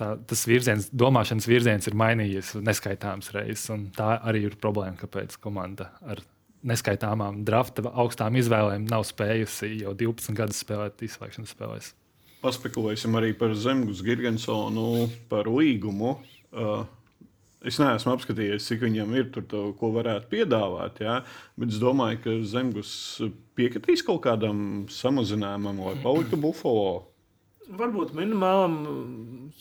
tā, 0.00 0.14
tas 0.32 0.46
virziens, 0.48 0.88
domāšanas 0.94 1.48
virziens 1.50 1.90
ir 1.90 1.98
mainījies 1.98 2.54
neskaitāmas 2.64 3.32
reizes. 3.36 3.66
un 3.74 3.88
Tā 3.96 4.14
arī 4.22 4.46
ir 4.48 4.56
problēma, 4.60 4.96
kāpēc 5.02 5.36
komanda 5.42 5.90
ar 6.06 6.22
neskaitāmām 6.66 7.42
drafta 7.46 7.84
augstām 7.90 8.38
izvēlēm 8.40 8.86
nav 8.90 9.06
spējusi 9.08 9.74
jau 9.82 9.94
12 9.98 10.38
gadus 10.38 10.62
spēlēt 10.64 11.04
izslēgšanas 11.06 11.54
spēlēs. 11.56 11.92
Paspekulēsim 12.42 13.14
arī 13.18 13.30
par 13.38 13.54
Zemgus 13.54 14.02
Girgensonu, 14.02 15.06
par 15.30 15.50
līgumu. 15.50 16.16
Uh, 16.52 16.82
Es 17.62 17.76
neesmu 17.78 18.16
apskatījies, 18.16 18.64
cik 18.66 18.80
viņam 18.82 19.12
ir 19.14 19.28
tur, 19.30 19.44
to, 19.46 19.60
ko 19.78 19.92
varētu 19.94 20.26
piedāvāt. 20.32 20.98
Jā, 21.04 21.20
bet 21.54 21.70
es 21.70 21.78
domāju, 21.78 22.18
ka 22.24 22.32
Zemgus 22.50 22.92
piekritīs 23.58 24.02
kaut 24.06 24.24
kādam 24.24 24.88
samazinājumam, 24.90 25.78
lai 25.86 25.94
paliktu 26.02 26.40
Buffalo. 26.42 27.11
Varbūt 27.70 28.14
minimālam. 28.18 28.72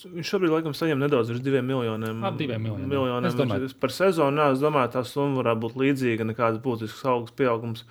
Viņš 0.01 0.29
šobrīd 0.33 0.53
laikam 0.55 0.73
saņem 0.75 1.01
nedaudz 1.03 1.29
virs 1.29 1.43
diviem 1.45 1.67
miljoniem. 1.69 2.23
Ap 2.25 2.37
diviem 2.39 2.63
miljoniem, 2.63 2.87
jā. 2.87 2.93
miljoniem 2.95 3.35
domāju. 3.37 3.69
Par 3.81 3.93
sezonu. 3.93 4.41
Jā, 4.41 4.55
es 4.55 4.63
domāju, 4.63 4.93
tā 4.95 5.03
summa 5.07 5.43
varētu 5.43 5.61
būt 5.65 5.77
līdzīga. 5.83 6.27
Nekāds 6.31 6.61
būtisks 6.63 7.03
augsts 7.11 7.37
pieaugums 7.37 7.85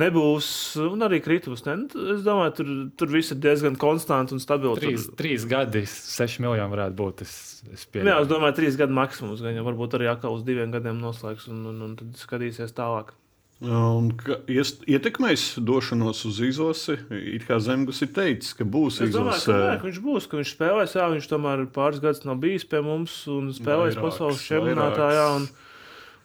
nebūs. 0.00 0.48
Un 0.80 1.04
arī 1.04 1.20
kritums. 1.24 1.64
Ne? 1.68 1.76
Es 2.14 2.24
domāju, 2.24 2.54
tur, 2.58 2.72
tur 3.02 3.12
viss 3.12 3.34
ir 3.34 3.40
diezgan 3.44 3.76
konstants 3.80 4.34
un 4.34 4.40
stabils. 4.42 4.80
Trīs, 4.80 5.08
Tur, 5.10 5.18
trīs 5.20 5.46
gadi, 5.48 5.84
seši 5.88 6.46
miljoni 6.46 6.72
varētu 6.72 6.98
būt. 6.98 7.24
Es, 7.26 7.34
es 7.68 7.84
jā, 7.84 7.90
pieņemu. 7.98 8.22
es 8.24 8.30
domāju, 8.32 8.58
trīs 8.62 8.80
gadu 8.80 8.96
maksimums. 8.96 9.44
Gan 9.44 9.58
jau 9.58 9.66
varbūt 9.68 9.98
arī 9.98 10.08
atkal 10.14 10.38
uz 10.38 10.46
diviem 10.48 10.72
gadiem 10.72 11.02
noslēgs 11.02 11.50
un, 11.52 11.66
un, 11.74 11.82
un 11.90 11.98
tad 12.00 12.16
skatīsies 12.24 12.72
tālāk. 12.78 13.12
Un 13.62 14.08
ietekmēs 14.90 15.42
došanos 15.62 16.24
uz 16.26 16.38
izlasi. 16.42 16.96
It 17.14 17.44
kā 17.46 17.60
Zemgus 17.62 18.00
ir 18.02 18.08
teicis, 18.10 18.56
ka 18.58 18.66
būs 18.66 18.98
Es 19.04 19.12
domāju, 19.14 19.36
izlase. 19.38 19.52
ka, 19.52 19.58
nē, 19.60 19.76
ka 19.78 19.86
viņš 19.86 20.00
būs, 20.02 20.26
ka 20.26 20.40
viņš 20.40 20.54
spēlēs. 20.56 20.96
Jā, 20.98 21.04
viņš 21.12 21.28
tomēr 21.30 21.62
pāris 21.70 22.02
gadus 22.02 22.24
nav 22.26 22.40
bijis 22.42 22.66
pie 22.66 22.80
mums 22.82 23.20
un 23.30 23.52
spēlēs 23.54 23.94
Vairāks, 23.94 24.02
pasaules 24.02 24.42
čempionātā. 24.48 25.12
Jā, 25.14 25.28
un, 25.36 25.46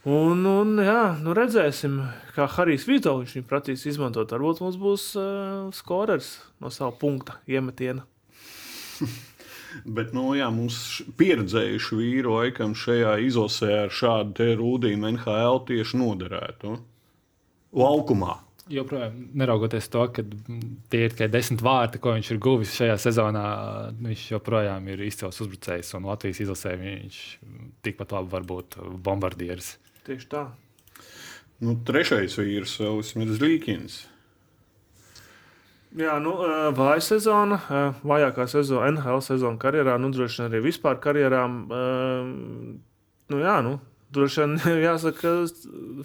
un, 0.10 0.42
un, 0.50 0.74
jā, 0.82 1.04
nu 1.22 1.38
redzēsim, 1.38 2.00
kā 2.34 2.50
Harijs 2.56 2.88
Vitoļs 2.90 3.38
viņu 3.38 3.50
prasīs 3.54 3.86
izmantot. 3.94 4.34
Varbūt 4.34 4.66
mums 4.66 4.82
būs 4.82 5.08
uh, 5.22 5.70
skorers 5.78 6.34
no 6.58 6.74
sava 6.74 6.96
punkta 6.98 7.38
iemetiena. 7.46 8.02
Bet, 9.86 10.10
nu, 10.18 10.32
jā, 10.34 10.50
mums 10.50 11.04
pieredzējuši 11.22 12.02
vīru 12.02 12.40
laikam 12.40 12.74
šajā 12.74 13.18
izlasē 13.30 13.74
ar 13.84 13.94
šādu 13.94 14.40
te 14.42 14.54
rūdīnu 14.58 15.12
NHL 15.14 15.68
tieši 15.70 16.00
noderētu. 16.02 16.80
Laukumā. 17.76 18.44
joprojām, 18.68 19.14
neraugoties 19.38 19.88
to, 19.92 20.04
ka 20.12 20.24
tie 20.92 21.06
ir 21.06 21.14
tikai 21.14 21.30
desmit 21.32 21.62
vārti, 21.64 22.02
ko 22.04 22.14
viņš 22.18 22.32
ir 22.34 22.40
guvis 22.44 22.76
šajā 22.76 22.98
sezonā, 23.00 23.46
viņš 24.04 24.26
joprojām 24.34 24.90
ir 24.92 25.06
izcils 25.08 25.40
uzbrucējs. 25.44 25.94
Un 25.96 26.10
Latvijas 26.10 26.42
izlasē 26.44 26.76
viņš 26.82 27.22
tikpat 27.88 28.16
labi 28.18 28.34
var 28.34 28.48
būt 28.50 28.80
bombardieris. 29.04 29.78
Tieši 30.08 30.30
tā. 30.32 30.44
Nu, 31.64 31.78
trešais 31.88 32.36
vīrs 32.38 32.78
ir 32.84 33.34
Zlīkins. 33.40 34.06
Jā, 35.98 36.18
nu, 36.22 36.34
eh, 36.44 36.70
vāja 36.76 37.02
sezona, 37.02 37.58
eh, 37.58 37.94
vājākā 38.04 38.46
sezona, 38.48 38.92
NHL 38.92 39.22
sezona 39.24 39.58
karjerā, 39.58 39.98
nu, 39.98 40.12
droši 40.12 40.44
vien 40.44 40.52
arī 40.52 40.62
vispār 40.68 41.00
karjerā. 41.00 41.46
Eh, 41.48 42.78
nu, 43.30 43.40
jā, 43.40 43.64
nu, 43.64 43.80
droši 44.16 44.44
vien 44.44 44.58
jāsaka, 44.88 45.34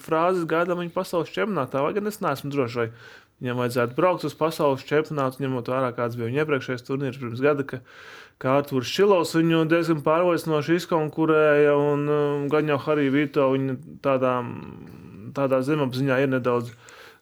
frāzes 0.03 0.47
gaidām 0.49 0.81
viņa 0.83 0.95
pasaules 0.95 1.33
čempionātā, 1.33 1.83
vai 1.85 1.93
gan 1.97 2.09
es 2.11 2.21
neesmu 2.23 2.51
drošs, 2.53 2.79
vai 2.79 2.87
viņam 3.43 3.61
vajadzētu 3.63 3.97
braukt 3.97 4.27
uz 4.27 4.35
pasaules 4.39 4.85
čempionātu, 4.87 5.43
ņemot 5.43 5.71
vērā, 5.71 5.93
kāds 5.97 6.17
bija 6.19 6.29
viņa 6.29 6.43
iepriekšējais 6.43 6.87
turnīrs 6.87 7.19
pirms 7.21 7.43
gada. 7.43 7.65
Ka, 7.67 7.81
kā 8.41 8.57
Arthurs 8.59 8.91
Šilovs 8.91 9.35
viņu 9.37 9.65
diezgan 9.71 10.03
pārliecinoši 10.05 10.79
izkonkurēja, 10.81 11.75
un 11.79 12.07
um, 12.07 12.47
gan 12.51 12.71
jau 12.71 12.79
Harija 12.87 13.13
Vito 13.13 13.49
viņa 13.53 13.77
tādā, 14.05 14.39
tādā 15.37 15.63
zemapziņā 15.65 16.23
ir 16.23 16.35
nedaudz 16.37 16.73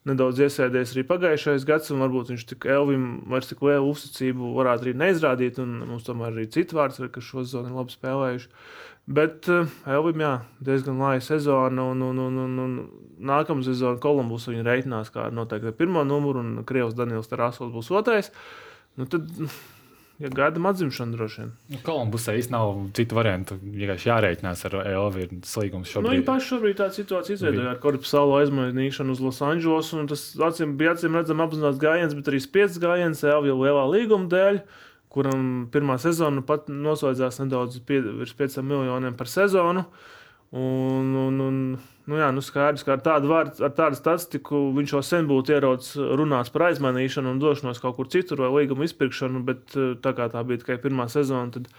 nedaudz 0.10 0.39
iesēdies 0.41 0.96
arī 0.96 1.04
pagājušais 1.06 1.65
gads, 1.67 1.91
un 1.94 2.02
varbūt 2.02 2.32
viņš 2.32 2.46
tik 2.50 2.65
Elvim 2.74 3.06
vairs 3.30 3.52
tik 3.52 3.62
lielu 3.65 3.91
uzticību 3.91 4.54
varētu 4.56 4.88
arī 4.88 4.94
neizrādīt, 4.98 5.60
mums 5.62 6.08
tomēr 6.08 6.34
arī 6.34 6.48
citi 6.50 6.78
vārds 6.78 6.98
ir, 7.02 7.12
kas 7.13 7.28
šo 7.28 7.44
sezonu 7.46 7.70
ir 7.70 7.78
labi 7.78 7.94
spēlējuši. 7.94 8.50
Bet 9.08 9.48
uh, 9.50 9.66
Elvim, 9.90 10.22
jā, 10.22 10.34
diezgan 10.64 11.02
lāja 11.02 11.24
sezona, 11.26 11.88
un, 11.92 12.02
un, 12.06 12.20
un, 12.22 12.38
un, 12.46 12.60
un 12.62 12.76
nākamā 13.28 13.66
sezona 13.66 14.00
Kolumbus 14.02 14.46
viņa 14.48 14.64
reiķinās 14.68 15.10
kā 15.12 15.28
noteikti 15.34 15.74
pirmo 15.76 16.04
numuru, 16.08 16.40
un 16.46 16.64
Krievs 16.70 16.94
Daniels 16.96 17.28
Tarasovs 17.32 17.74
būs 17.74 17.90
otrais. 17.98 18.30
Nu, 19.00 19.08
tad, 19.10 19.26
ja 20.22 20.30
gaidām 20.32 20.68
atzimšanu 20.70 21.18
droši 21.18 21.42
vien. 21.42 21.50
Nu, 21.74 21.80
Kolumbusē 21.86 22.36
īstenībā 22.40 22.60
nav 22.62 22.94
citu 22.98 23.18
variantu. 23.18 23.58
Vienkārši 23.64 24.10
jārēķinās 24.12 24.64
ar 24.70 24.78
Elvi. 24.84 25.26
Ir 25.26 25.34
slīgums 25.50 25.90
Nu, 25.90 25.94
šobrīd. 25.96 26.14
viņi 26.14 26.28
paši 26.30 26.50
šobrīd 26.54 26.78
tādu 26.84 27.00
situāciju 27.02 27.40
izveidoja 27.40 27.74
ar 27.74 27.82
korpusālo 27.84 28.38
aizmainīšanu 28.44 29.18
uz 29.18 29.24
Losandželosu. 29.26 30.06
Tas 30.14 30.28
acīm, 30.52 30.78
bija 30.80 30.94
acīm 30.94 31.18
redzams 31.18 31.48
apzināts 31.48 31.82
gājiens, 31.82 32.16
bet 32.20 32.30
arī 32.32 32.40
spiedz 32.46 32.78
gājiens 32.84 33.26
Elvija 33.26 33.58
lielā 33.58 33.88
līguma 33.96 34.30
dēļ, 34.32 34.62
kuram 35.12 35.67
pirmā 35.74 35.97
sezona 36.02 36.43
pat 36.45 36.69
noslēdzās 36.71 37.41
nedaudz 37.43 37.82
pie, 37.88 38.00
virs 38.21 38.34
5 38.39 38.62
miljoniem 38.63 39.15
par 39.19 39.30
sezonu. 39.32 39.86
Un, 40.52 41.13
un, 41.15 41.38
un, 41.39 41.60
nu 42.12 42.17
jā, 42.19 42.28
nu 42.36 42.41
skaidrs, 42.43 42.84
ka 42.84 42.97
ar 42.97 43.04
tādu, 43.06 43.30
vārdu, 43.32 43.62
ar 43.63 43.71
tādu 43.71 43.95
statistiku 43.95 44.65
viņš 44.76 44.93
jau 44.97 45.02
sen 45.08 45.30
būtu 45.30 45.54
ierocis 45.56 45.95
runās 46.19 46.52
par 46.52 46.65
aizmainīšanu 46.67 47.32
un 47.32 47.39
došanos 47.39 47.80
kaut 47.80 47.95
kur 47.95 48.10
citur 48.12 48.43
vai 48.43 48.50
līguma 48.58 48.84
izpirkšanu, 48.84 49.45
bet 49.47 49.78
eh, 49.80 49.93
tā 50.04 50.12
kā 50.17 50.28
tā 50.34 50.43
bija 50.47 50.60
tikai 50.63 50.76
pirmā 50.84 51.08
sezona, 51.12 51.54
tad 51.56 51.69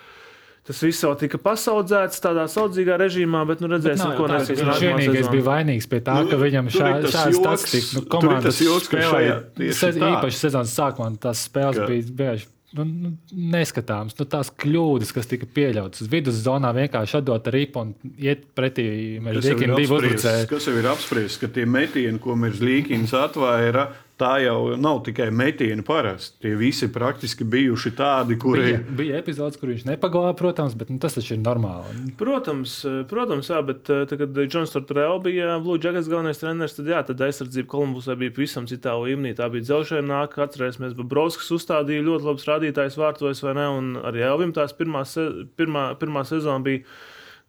tas 0.65 0.81
viss 0.87 1.05
jau 1.05 1.13
tika 1.21 1.37
pasaudzēts 1.43 2.23
tādā 2.25 2.47
saudzīgā 2.49 2.97
režīmā, 3.03 3.43
bet 3.51 3.61
nu 3.61 3.69
redzēsim, 3.75 4.07
Nav 4.07 4.15
jau 4.15 4.23
ko 4.23 4.31
nesīs 4.31 4.63
Viņš 4.63 4.83
vienīgais 4.87 5.31
bija 5.35 5.47
vainīgs 5.51 5.91
pie 5.91 6.01
tā, 6.07 6.17
Nu, 6.23 6.31
ka 6.31 6.41
viņam 6.41 6.73
šā, 6.73 6.91
šāda 7.11 7.35
joks, 7.35 7.43
statistika. 7.43 7.99
Nu, 7.99 8.07
komandas 8.15 8.47
tas 8.47 8.65
joks, 8.65 8.89
spēlēja 8.89 9.39
šajā 9.83 10.11
īpaši 10.15 10.43
sezonas 10.47 10.77
sākumā 10.79 11.13
tās 11.27 11.45
spēles 11.51 11.83
Ka- 11.83 11.91
bija 11.91 12.07
vienkārši. 12.09 12.49
Nu, 12.73 12.87
nu, 12.89 13.11
neskatāms, 13.53 14.15
nu, 14.17 14.25
tās 14.33 14.49
kļūdas, 14.63 15.11
kas 15.13 15.29
tika 15.29 15.49
pieļautas 15.57 16.09
viduszonā, 16.13 16.71
vienkārši 16.77 17.19
atdot 17.19 17.51
ripu 17.53 17.83
un 17.85 17.91
iet 18.17 18.47
pretī 18.57 18.87
uzbrucēju. 19.21 20.49
kas 20.49 20.69
jau 20.71 20.77
ir 20.81 20.89
apspriests, 20.89 21.41
ka 21.43 21.51
tie 21.53 21.67
metieni, 21.69 22.21
ko 22.23 22.37
Merzlīkins 22.41 23.13
atvaira, 23.19 23.91
tā 24.21 24.33
jau 24.45 24.77
nav 24.81 25.01
tikai 25.07 25.29
metieni 25.35 25.85
parasti. 25.87 26.39
Tie 26.45 26.53
visi 26.59 26.89
praktiski 26.93 27.45
bijuši 27.49 27.93
tādi, 27.99 28.37
kuri 28.41 28.63
Bija, 28.63 28.81
bija 28.99 29.21
epizodes, 29.23 29.59
kur 29.61 29.73
viņš 29.73 29.87
nepaglāba, 29.89 30.35
protams, 30.39 30.77
bet 30.79 30.93
nu, 30.93 30.99
tas 31.03 31.17
taču 31.17 31.35
ir 31.37 31.43
normāli. 31.43 32.13
Protams, 32.21 32.77
eh, 32.89 33.01
protams, 33.09 33.51
jā, 33.51 33.63
bet 33.67 33.91
eh, 33.91 34.05
tad, 34.11 34.21
kad 34.21 34.43
Džons 34.43 34.75
Tortorella 34.75 35.19
bija 35.23 35.57
Blue 35.63 35.81
Jackets 35.83 36.11
galvenais 36.13 36.43
treneris, 36.43 36.77
tad, 36.79 36.91
jā, 36.93 37.01
tad 37.09 37.25
aizsardzība 37.27 37.71
Kolumbusā 37.73 38.17
bija 38.21 38.35
pavisam 38.37 38.69
citā 38.71 38.95
līmenī. 39.01 39.35
Tā 39.39 39.49
bija 39.53 39.69
dzelzceļa 39.71 40.05
nāka, 40.07 40.45
atcerēsimies, 40.47 40.97
Bobrovskis 40.99 41.51
uzstādīja 41.59 42.07
ļoti 42.07 42.31
labs 42.31 42.47
rādītājs 42.51 43.01
vārtos, 43.01 43.43
vai 43.47 43.57
ne, 43.59 43.67
un 43.81 43.93
arī 44.03 44.27
Elvim 44.29 44.55
tās 44.57 44.77
pirmā, 44.77 45.07
se, 45.09 45.27
pirmā, 45.59 45.91
pirmā 46.01 46.27
sezona 46.29 46.63
bija 46.65 46.85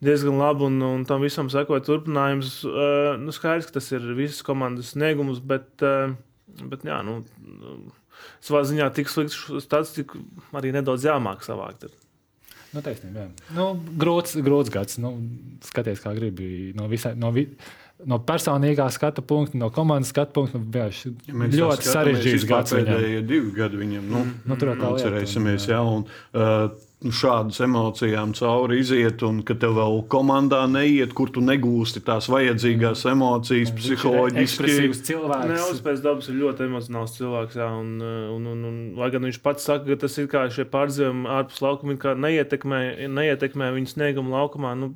diezgan 0.04 0.40
labi, 0.40 0.68
un, 0.68 0.82
un 0.84 1.08
tam 1.08 1.24
visam 1.24 1.50
sekoja 1.52 1.84
turpinājums. 1.86 2.60
Uh, 2.68 3.14
nu, 3.22 3.32
skaidrs, 3.36 3.70
ka 3.70 3.78
tas 3.78 3.90
ir 3.96 4.04
visas 4.18 4.44
komandas 4.46 4.92
sniegums, 4.96 5.40
bet, 5.48 5.70
uh, 5.86 6.12
bet 6.62 6.86
jā, 6.88 7.02
nu, 7.06 7.22
savā 8.44 8.64
ziņā 8.70 8.90
tik 8.96 9.12
slikts 9.12 9.40
statistiku 9.66 10.22
arī 10.56 10.74
nedaudz 10.76 11.08
jāmāk 11.08 11.46
savākt. 11.46 11.90
Nu, 12.74 12.82
taisnība, 12.82 13.28
jā. 13.28 13.54
nu, 13.54 13.68
grūts, 14.02 14.34
grūts 14.42 14.74
gads. 14.74 14.98
Nu, 15.02 15.14
skaties, 15.66 16.02
kā 16.02 16.16
gribi. 16.18 16.72
No, 16.78 16.88
visai, 16.90 17.12
no, 17.20 17.30
vi, 17.36 17.46
no 18.10 18.18
personīgā 18.26 18.88
skatu 18.94 19.22
punkta, 19.30 19.60
no 19.62 19.70
komandas 19.74 20.10
skatu 20.14 20.34
punkta. 20.40 20.58
Nu, 20.58 20.72
vienkārši 20.74 21.12
Ja 21.30 21.36
tā 21.38 21.50
ļoti 21.54 21.92
sarežģīts 21.92 22.48
gads. 22.50 22.74
Pēdējie 22.74 23.22
divi 23.30 23.54
gadi 23.58 23.82
viņam. 23.84 24.10
Nu, 24.10 24.24
Nu, 24.50 24.58
tur 24.58 24.74
jau 24.74 24.80
tā 24.80 24.90
lieta, 24.90 25.12
Atcerēsimies, 25.12 25.68
un, 25.70 25.76
jā, 25.76 25.84
un 25.86 26.08
uh, 26.08 26.82
šādas 27.12 27.60
emocijām 27.66 28.32
cauri 28.38 28.80
iziet, 28.80 29.24
un 29.28 29.42
ka 29.44 29.56
tev 29.60 29.76
vēl 29.76 30.04
komandā 30.12 30.62
neiet, 30.72 31.12
kur 31.18 31.32
tu 31.34 31.42
negūsti 31.44 32.04
tās 32.08 32.30
vajadzīgās 32.32 33.04
emocijas, 33.12 33.74
psiholoģiski. 33.76 34.44
Ekspresīvs 34.44 35.02
cilvēks. 35.10 35.50
Nevis 35.52 35.82
pēc 35.84 36.04
dabas 36.06 36.30
ir 36.32 36.38
ļoti 36.40 36.68
emocionāls 36.70 37.18
cilvēks. 37.18 37.58
Jā, 37.60 37.68
un, 37.82 37.98
un, 38.04 38.48
un, 38.54 38.64
un, 38.70 38.78
lai 39.00 39.10
gan 39.14 39.28
viņš 39.28 39.42
pats 39.44 39.68
saka, 39.68 39.88
ka 39.90 40.00
tas 40.06 40.16
ir 40.22 40.30
kā 40.32 40.46
šie 40.54 40.68
pārdzīvumi 40.72 41.28
ārpus 41.40 41.60
laukuma, 41.66 41.98
kā 42.00 42.16
neietekmē, 42.16 42.82
neietekmē 43.12 43.74
viņa 43.76 43.96
snieguma 43.96 44.38
laukumā, 44.38 44.76
nu, 44.80 44.94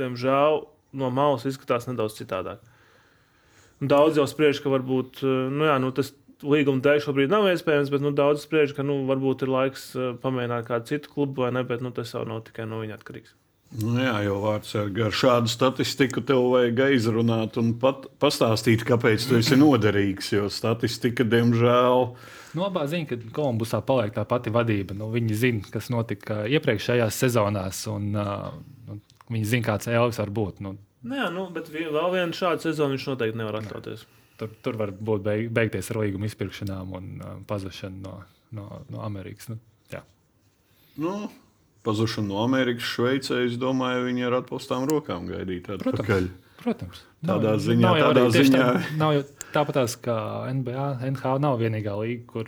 diemžēl 0.00 0.64
no 1.00 1.10
malas 1.14 1.46
izskatās 1.48 1.88
nedaudz 1.88 2.18
citādāk. 2.20 2.60
Un 3.82 3.90
Daudz 3.90 4.20
jau 4.20 4.26
spriež, 4.28 4.60
ka 4.62 4.70
varbūt 4.72 5.24
nu, 5.24 5.64
jā, 5.66 5.78
nu, 5.82 5.90
tas 5.96 6.12
līguma 6.50 6.82
dēļ 6.84 7.00
šobrīd 7.06 7.32
nav 7.32 7.48
iespējams, 7.50 7.92
bet 7.92 8.04
nu, 8.04 8.12
daudz 8.16 8.44
spriež, 8.44 8.74
ka 8.76 8.84
nu, 8.86 9.00
varbūt 9.08 9.46
ir 9.46 9.52
laiks 9.54 9.88
eh, 9.96 10.12
pamēģināt 10.22 10.68
kādu 10.68 10.92
citu 10.92 11.10
klubu 11.14 11.44
vai 11.44 11.50
ne, 11.56 11.64
bet 11.66 11.82
nu, 11.84 11.92
tas 11.94 12.12
jau 12.14 12.22
nav 12.28 12.44
tikai 12.48 12.68
no 12.70 12.82
viņa 12.82 12.98
atkarīgs. 12.98 13.34
Nu, 13.74 13.96
jā, 13.98 14.14
jau 14.22 14.36
vārds 14.44 14.70
ar 14.78 14.90
ar 15.02 15.16
šādu 15.18 15.50
statistiku 15.50 16.22
tev 16.22 16.44
vajag 16.52 16.84
aizrunāt 16.84 17.58
un 17.58 17.72
pat, 17.82 18.06
pastāstīt, 18.22 18.84
kāpēc 18.86 19.26
tu 19.26 19.40
esi 19.40 19.58
noderīgs. 19.58 20.30
Jo 20.36 20.46
statistika, 20.52 21.26
diemžēl, 21.26 22.10
Nu, 22.54 22.62
labā 22.62 22.84
ziņa, 22.86 23.08
ka 23.10 23.16
Kolumbusā 23.34 23.80
paliek 23.82 24.12
tā 24.14 24.22
pati 24.30 24.52
vadība. 24.54 24.94
Nu, 24.94 25.08
viņi 25.10 25.38
zina, 25.40 25.70
kas 25.74 25.88
notika 25.90 26.44
iepriekšējās 26.46 27.16
sezonās, 27.24 27.80
un 27.90 28.12
uh, 28.14 28.52
nu, 28.86 29.00
viņi 29.26 29.48
zina, 29.56 29.66
kāds 29.72 29.90
Elvis 29.90 30.20
var 30.22 30.30
būt. 30.30 30.60
Nu, 30.62 30.76
Nu, 31.04 31.18
jā, 31.18 31.26
nu, 31.32 31.48
bet 31.52 31.68
vēl 31.68 32.12
vienu 32.14 32.36
šādu 32.36 32.64
sezonu 32.64 32.96
viņš 32.96 33.10
noteikti 33.10 33.36
nevar 33.36 33.58
atļauties. 33.60 34.06
Tur, 34.40 34.50
tur 34.64 34.78
var 34.80 34.92
būt 34.94 35.24
beig, 35.26 35.50
beigties 35.54 35.90
ar 35.92 36.00
līguma 36.02 36.28
izpirkšanām 36.30 36.94
un 36.98 37.10
uh, 37.20 37.36
pazušanu 37.48 38.00
no, 38.04 38.14
no, 38.56 38.68
no 38.92 39.02
Amerikas. 39.06 39.50
Nu, 39.52 39.58
jā. 39.92 40.02
nu, 41.00 41.14
pazušana 41.86 42.28
no 42.30 42.42
Amerikas, 42.44 42.86
Šveicē, 42.94 43.44
es 43.48 43.58
domāju, 43.60 44.06
viņi 44.08 44.26
ar 44.30 44.40
atpūstām 44.42 44.88
rokām 44.90 45.28
gaidīja 45.30 45.66
Protams. 45.68 45.94
atpakaļ. 45.94 46.28
Protams. 46.64 47.00
Tādā 47.24 47.56
ziņā- 47.60 47.82
nav 47.82 47.96
tādā 48.00 48.28
ziņā- 48.32 48.60
Tā, 48.60 48.96
nav 48.96 49.12
jau 49.16 49.24
tāpat 49.52 49.96
kā 50.02 50.18
NBA. 50.50 50.86
NHL 51.10 51.40
nav 51.40 51.58
vienīgā 51.60 51.92
līnija, 51.98 52.26
kur 52.26 52.44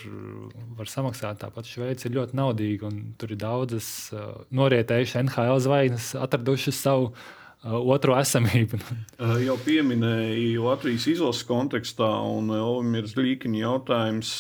var 0.76 0.86
samaksāt. 0.86 1.38
Tāpat 1.42 1.68
Šveice 1.68 2.06
ir 2.08 2.16
ļoti 2.16 2.34
naudīga 2.34 2.88
un 2.88 3.14
tur 3.18 3.30
ir 3.32 3.36
daudzas 3.36 4.12
uh, 4.12 4.44
norietējušas 4.52 5.20
NHL 5.28 5.60
zvaigznes, 5.60 6.14
atradušas 6.16 6.80
savu 6.80 7.12
uh, 7.12 7.16
otro 7.66 8.16
esamību. 8.20 8.80
Uh, 9.16 9.38
Jau 9.40 9.56
pieminēju 9.64 10.66
Latvijas 10.66 11.06
izlases 11.08 11.46
kontekstā, 11.48 12.08
un 12.28 12.50
Elvis 12.52 13.14
Līkiņa 13.16 13.62
jautājums 13.62 14.32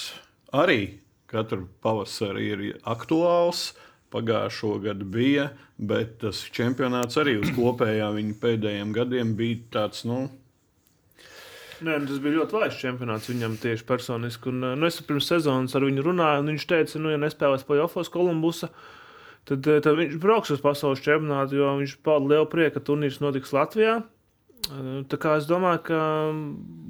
arī 0.52 0.98
katru 1.32 1.64
pavasari 1.80 2.50
ir 2.52 2.64
aktuāls. 2.84 3.70
Pagājušo 4.12 4.76
gadu 4.84 5.08
bija, 5.08 5.48
bet 5.76 6.18
tas 6.20 6.44
čempionāts 6.54 7.16
arī 7.20 7.38
uz 7.40 7.48
kopējā 7.56 8.10
viņa 8.14 8.36
pēdējiem 8.42 8.92
gadiem 8.94 9.32
bija 9.38 9.64
tāds, 9.78 10.04
nu, 10.08 10.26
Nē, 11.76 11.98
nu, 12.00 12.08
tas 12.08 12.20
bija 12.24 12.38
ļoti 12.38 12.56
vājš 12.56 12.76
čempionāts 12.80 13.28
viņam 13.28 13.56
tieši 13.60 13.84
personiski. 13.84 14.48
Un, 14.48 14.62
nu, 14.80 14.86
es 14.88 14.96
pirms 15.04 15.26
sezonas 15.28 15.76
ar 15.76 15.84
viņu 15.84 16.04
runāju, 16.06 16.40
un 16.40 16.54
viņš 16.54 16.64
teica, 16.70 17.00
nu, 17.02 17.10
ja 17.12 17.18
nespēlēs 17.20 17.66
playoffs 17.68 18.12
Kolumbusa, 18.12 18.70
tad, 19.48 19.66
eh, 19.66 19.80
tad 19.80 19.96
viņš 20.02 20.18
brauks 20.22 20.50
uz 20.54 20.60
pasaules 20.64 21.00
čempionātu, 21.04 21.56
jo 21.62 21.72
viņš 21.80 21.96
pauda 22.06 22.34
lielu 22.34 22.50
prieku, 22.52 22.76
ka 22.78 22.84
turnīrs 22.90 23.22
notiks 23.24 23.54
Latvijā. 23.56 24.02
Tā 25.06 25.14
kā 25.22 25.36
es 25.38 25.44
domāju, 25.46 25.78
ka 25.86 25.98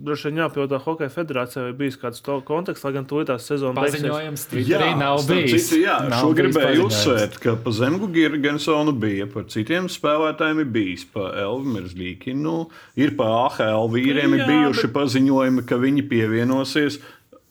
droši 0.06 0.30
vien 0.30 0.38
jāpajautā 0.40 0.78
Hokeja 0.80 1.10
federācijai, 1.12 1.64
vai 1.66 1.72
bijis 1.76 1.98
kāds 2.00 2.22
to 2.24 2.38
konteksts, 2.46 2.84
lai 2.86 2.92
gan 2.94 3.04
to 3.10 3.20
tās 3.28 3.44
sezonas 3.44 3.76
beigās. 3.76 3.98
Paziņojums 4.00 4.44
Twitterī 4.48 4.86
nav 4.96 5.18
bijis. 5.28 5.66
Citu, 5.68 5.80
jā, 5.82 5.96
Nav 6.08 6.22
šo 6.22 6.30
gribēju 6.38 6.86
uzsvērt, 6.86 7.36
ka 7.42 7.56
pa 7.60 7.74
Zemgu 7.76 8.08
Girgensonu 8.14 8.94
bija, 8.96 9.26
par 9.28 9.44
citiem 9.52 9.90
spēlētājiem 9.92 10.62
ir 10.64 10.70
bijis, 10.72 11.04
pa 11.12 11.26
Elviru 11.42 11.92
Līkinu, 12.00 12.56
ir 12.96 13.12
pa 13.18 13.28
AHL 13.42 13.90
vīriem 13.92 14.38
ir 14.38 14.44
Jā, 14.46 14.48
bijuši 14.54 14.86
bet- 14.88 14.96
paziņojumi, 14.96 15.66
ka 15.68 15.76
viņi 15.76 16.06
pievienosies. 16.08 17.00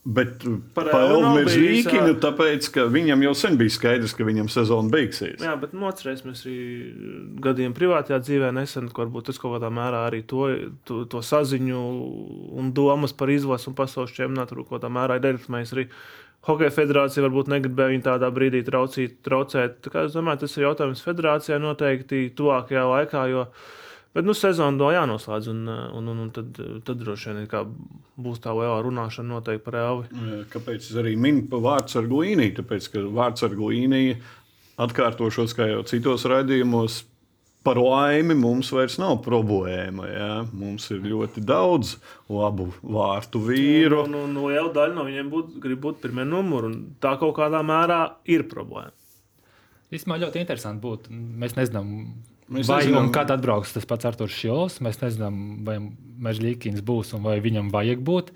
Bet 0.06 0.44
Par 0.78 0.86
Līkinu, 1.50 2.12
jā. 2.12 2.18
tāpēc, 2.22 2.68
ka 2.76 2.84
viņam 2.94 3.24
jau 3.26 3.32
sen 3.38 3.56
bija 3.58 3.74
skaidrs, 3.74 4.12
ka 4.14 4.28
viņam 4.28 4.52
sezona 4.54 4.92
beigsies. 4.94 5.40
Jā, 5.42 5.56
bet 5.58 5.72
nu, 5.74 5.88
atcerēsimies 5.90 6.44
arī 6.46 6.58
gadiem 7.42 7.74
privātajā 7.74 8.20
dzīvē, 8.22 8.52
nesen, 8.54 8.92
ka 8.94 9.02
varbūt 9.02 9.32
tas 9.32 9.42
kaut 9.42 9.56
kādā 9.56 9.72
mērā 9.74 10.04
arī 10.12 10.22
to, 10.30 10.46
to, 10.86 11.00
to 11.10 11.24
saziņu 11.26 11.82
un 12.54 12.70
domas 12.78 13.18
par 13.18 13.34
izlasu 13.34 13.72
un 13.72 13.78
pasaules 13.80 14.14
čempionātu 14.14 14.60
kaut 14.60 14.76
kādā 14.76 14.94
mērā 14.94 15.18
ir 15.18 15.26
ietekmējis 15.32 15.74
arī. 15.74 15.88
Hokeja 16.46 16.70
federācija 16.76 17.26
varbūt 17.26 17.50
negribēja 17.50 17.96
viņu 17.96 18.06
tādā 18.06 18.30
brīdī 18.30 18.62
traucīt, 18.68 19.18
traucēt. 19.26 19.80
Tā 19.82 19.90
kā 19.90 20.06
Es 20.06 20.14
domāju, 20.14 20.44
tas 20.44 20.54
ir 20.54 20.68
jautājums 20.68 21.02
federācijai 21.02 21.58
noteikti 21.64 22.28
tuvākajā 22.38 22.84
laikā. 22.92 23.26
Jo, 23.34 23.48
bet 24.16 24.28
nu, 24.28 24.36
sezona 24.38 24.80
vēl 24.80 24.96
jānoslēdz, 24.96 25.50
un, 25.52 25.66
un, 25.70 26.12
un, 26.14 26.22
un 26.26 26.32
tad, 26.36 26.62
tad 26.88 27.02
droši 27.02 27.34
vien 27.34 27.50
kā 27.52 27.66
būs 28.16 28.42
tā 28.44 28.56
lielā 28.56 28.80
runāšana 28.86 29.36
noteikti 29.36 29.66
par 29.66 29.80
Elvi. 29.82 30.24
Kāpēc 30.54 30.88
es 30.88 30.96
arī 31.02 31.18
minu 31.20 31.46
par 31.52 31.64
vārdu 31.66 32.00
ar 32.02 32.10
Guīniju? 32.12 32.56
Tāpēc, 32.62 32.90
ka 32.94 33.04
vārds 33.20 33.46
ar 33.46 33.58
Guīniju 33.60 34.16
atkārtošos, 34.86 35.56
kā 35.56 35.70
jau 35.70 35.84
citos 35.88 36.26
raidījumos, 36.28 37.04
par 37.66 37.80
laimi 37.82 38.36
mums 38.38 38.70
vairs 38.76 39.00
nav 39.02 39.18
problēma. 39.26 40.10
Ja? 40.12 40.34
Mums 40.54 40.86
ir 40.94 41.02
ļoti 41.06 41.42
daudz 41.46 41.96
labu 42.30 42.70
vārtu 42.84 43.42
vīru. 43.48 44.04
Un, 44.06 44.20
un, 44.20 44.36
un 44.38 44.52
liela 44.52 44.70
daļa 44.76 44.94
no 44.98 45.08
viņiem 45.08 45.32
būt, 45.32 45.56
grib 45.64 45.82
būt 45.88 46.04
pirmie 46.04 46.28
numuri, 46.30 46.70
un 46.70 46.78
tā 47.02 47.16
kaut 47.22 47.34
kādā 47.40 47.64
mērā 47.66 48.04
ir 48.30 48.46
problēma. 48.52 48.94
Īstenībā 49.94 50.22
ļoti 50.26 50.42
interesanti 50.42 50.84
būtu. 50.84 51.14
Mēs 51.42 51.58
nezinām, 51.58 51.90
Mēs 52.46 52.70
vai 52.70 52.84
nezinām. 52.84 53.08
un 53.08 53.14
kad 53.16 53.32
atbrauks 53.34 53.74
tas 53.74 53.88
pats 53.90 54.06
Arthurs 54.06 54.36
Šilovs. 54.38 54.78
Mēs 54.86 55.00
nezinām, 55.02 55.40
vai 55.66 55.80
Mežģīkins 56.26 56.84
būs 56.86 57.16
un 57.18 57.24
vai 57.26 57.40
viņam 57.42 57.72
vajag 57.74 58.04
būt. 58.06 58.30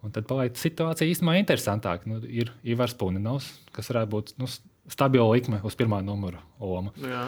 Un 0.00 0.14
tad 0.14 0.24
paliek 0.30 0.56
situācija 0.56 1.10
īstenībā 1.12 1.36
interesantāka. 1.42 2.08
Nu, 2.08 2.22
ir 2.24 2.54
Ivars 2.64 2.94
Puninovs, 2.96 3.50
kas 3.76 3.90
varētu 3.92 4.10
būt 4.14 4.32
nu, 4.40 4.48
stabila 4.90 5.28
likme 5.34 5.60
uz 5.66 5.76
pirmā 5.76 6.00
numura 6.04 6.40
loma. 6.56 6.94
Jā. 7.04 7.26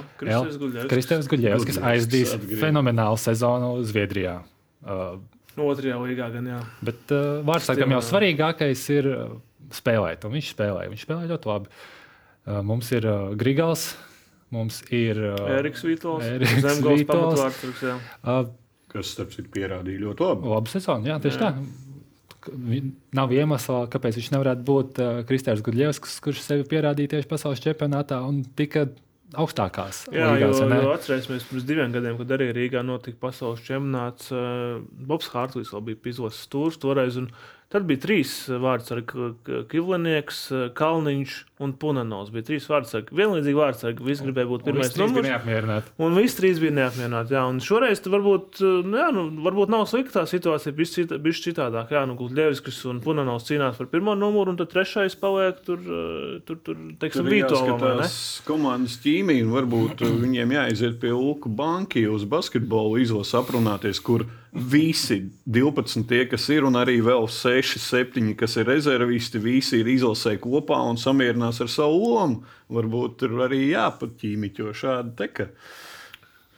Kristēvs 0.89 1.29
Guļevskis, 1.29 1.77
kas 1.77 1.81
aizdīs 1.93 2.33
atgriež. 2.39 2.63
fenomenālu 2.63 3.21
sezonu 3.21 3.75
Zviedrijā. 3.85 4.39
Uh, 4.83 5.21
Otrajā 5.61 5.99
līgā 6.01 6.31
gan 6.33 6.49
jā. 6.49 6.61
Bet 6.81 7.13
uh, 7.13 7.43
vārdsargam 7.45 7.93
jau 7.93 8.01
svarīgākais 8.09 8.87
ir 8.97 9.11
uh, 9.11 9.35
spēlēt, 9.77 10.25
un 10.25 10.33
viņš 10.39 10.55
spēlē. 10.55 10.87
Viņš 10.95 11.05
spēlē 11.05 11.29
ļoti 11.29 11.51
labi. 11.53 11.69
Uh, 12.43 12.63
mums 12.67 12.89
ir 12.97 13.05
uh, 13.05 13.35
Grigals, 13.39 13.91
mums 14.53 14.83
ir 14.93 15.19
uh, 15.33 15.47
Eriks 15.59 15.85
Vītols, 15.87 16.27
Eriks 16.37 16.59
Zemgals 16.65 17.07
pamatvārds. 17.09 17.81
jā. 17.83 17.97
uh, 18.23 18.43
Kas, 18.93 19.15
starp 19.15 19.33
citu, 19.33 19.49
pierādīja 19.55 20.03
ļoti 20.03 20.27
labi. 20.27 20.51
laba 20.53 20.69
sezona. 20.69 21.09
Jā, 21.09 21.17
tieši 21.25 21.39
Jā. 21.41 21.49
tā. 21.49 22.53
Nav 23.15 23.31
iemesla, 23.33 23.85
kāpēc 23.93 24.19
viņš 24.19 24.29
nevarētu 24.35 24.65
būt 24.67 24.99
uh, 25.01 25.21
Kristēns 25.29 25.63
Gudļevskis, 25.65 26.19
kurš 26.25 26.43
sevi 26.43 26.67
pierādīja 26.69 27.15
tieši 27.15 27.31
pasaules 27.31 27.63
čempionātā 27.63 28.19
un 28.27 28.43
tika 28.59 28.89
augstākās. 29.39 30.03
Jā, 30.13 30.27
jo, 30.27 30.51
līgās, 30.51 30.61
ne? 30.69 30.81
jo 30.85 30.91
atcerēsimies, 30.93 31.47
pirms 31.49 31.65
diviem 31.69 31.95
gadiem, 31.95 32.19
kad 32.21 32.35
arī 32.37 32.51
Rīgā 32.57 32.83
notika 32.85 33.17
pasaules 33.23 33.63
čempionāts, 33.65 34.29
uh, 34.35 34.83
Bobs 35.09 35.31
Hārtlīs 35.33 35.73
vēl 35.73 35.87
bija 35.89 36.03
pizos 36.11 36.43
stūrs 36.45 36.77
toreiz. 36.83 37.17
un 37.23 37.31
Tad 37.73 37.87
bija 37.89 38.03
trīs 38.03 38.35
vārds 38.61 38.93
ar 38.93 39.01
Kivlinieks, 39.73 40.41
Kalniņš 40.77 41.37
un 41.65 41.73
Punanovs. 41.81 42.33
Bija 42.35 42.51
trīs 42.51 42.67
vārds 42.69 42.93
ar 42.99 43.07
vienlīdzīgi 43.09 43.57
vārds 43.57 43.87
ar 43.89 43.97
visi 43.97 44.27
gribēja 44.27 44.51
būt 44.51 44.67
Un 44.67 44.69
pirmais 44.69 44.91
visi 44.91 44.99
trīs 44.99 45.15
bija 45.17 45.39
numurs. 45.41 45.89
Un 46.03 46.19
visi 46.19 46.39
trīs 46.41 46.61
bija 46.61 46.77
neapmierināti. 46.77 47.37
Jā, 47.37 47.47
un 47.49 47.63
šoreiz 47.65 48.03
varbūt, 48.05 48.61
nu, 48.85 48.99
jā, 49.01 49.09
nu, 49.17 49.25
varbūt 49.47 49.73
nav 49.73 49.87
slikta 49.89 50.21
tā 50.21 50.27
situācija, 50.29 50.75
bija 50.77 50.93
cita, 50.93 51.21
citādāk. 51.47 51.95
Jā, 51.97 52.05
nu, 52.09 52.19
Gudļevskis 52.21 52.83
un 52.93 53.01
Punanovs 53.05 53.49
cīnās 53.49 53.81
par 53.81 53.89
pirmo 53.95 54.19
numuru, 54.19 54.53
un 54.53 54.61
tad 54.61 54.73
trešais 54.75 55.17
paliek 55.23 55.65
tur, 55.65 55.81
eh, 55.81 56.37
tur, 56.45 56.61
tur 56.67 56.77
teiksim, 57.01 57.31
Vītolam. 57.33 57.81
vai 57.81 57.95
ne? 57.97 58.03
jāskatās 58.03 58.43
komandas 58.47 58.99
ķīmija, 59.03 59.47
un 59.47 59.57
varbūt 59.57 60.05
uh, 60.05 60.15
viņiem 60.23 60.55
jāiziet 60.57 61.01
pie 61.03 61.13
Luka 61.15 61.49
banki 61.49 62.05
uz 62.11 62.25
basketbolu 62.29 63.01
izlases 63.03 63.37
aprunāties, 63.39 64.01
kur 64.03 64.27
visi 64.53 65.31
12 65.47 66.05
tie, 66.09 66.27
kas 66.29 66.45
ir, 66.53 66.67
un 66.69 66.77
arī 66.77 66.99
vēl 67.05 67.25
6, 67.33 67.79
7, 67.81 68.35
kas 68.39 68.59
ir 68.61 68.69
rezervisti, 68.69 69.41
visi 69.41 69.81
ir 69.81 69.89
izlasē 69.89 70.37
kopā 70.43 70.77
un 70.91 71.01
samierinās 71.01 71.63
ar 71.65 71.71
savu 71.73 72.03
lomu. 72.13 72.43
Varbūt 72.73 73.17
tur 73.23 73.41
arī 73.47 73.65
jāpaķīmiķo 73.71 74.75
šādi 74.77 75.17
teka. 75.17 75.49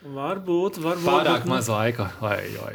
Varbūt, 0.04 0.80
varbūt. 0.84 1.06
Pārāk 1.06 1.44
bet, 1.44 1.46
nu, 1.46 1.54
maz 1.54 1.70
laika, 1.70 2.10
lai, 2.20 2.42
lai 2.58 2.74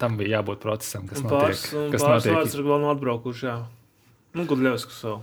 tam 0.00 0.16
bija 0.16 0.38
jābūt 0.38 0.62
procesam, 0.62 1.04
kas 1.10 1.20
pāris, 1.20 1.66
notiek. 1.74 1.90
Kas 1.92 2.06
pāris 2.06 2.24
notiek. 2.24 2.38
vārds 2.38 2.56
ir 2.56 2.64
vēl 2.70 2.86
atbraukuši. 2.94 3.44
Jā. 3.50 3.56
Nu, 4.38 4.46
Gudļevskis 4.48 5.02
vēl 5.04 5.18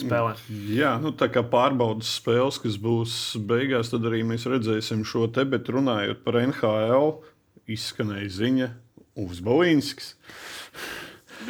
spēlē. 0.00 0.32
Jā, 0.72 0.94
nu, 1.02 1.12
tā 1.18 1.28
kā 1.34 1.42
pārbaudas 1.50 2.14
spēles, 2.22 2.56
kas 2.62 2.78
būs 2.80 3.18
beigās, 3.50 3.92
tad 3.92 4.06
arī 4.08 4.22
mēs 4.26 4.46
redzēsim 4.48 5.04
šo 5.06 5.26
te, 5.34 5.44
bet 5.50 5.68
runājot 5.68 6.24
par 6.24 6.40
NHL, 6.40 7.12
izskanēja 7.74 8.32
ziņa 8.38 8.70
Uzbalinskis. 9.20 10.14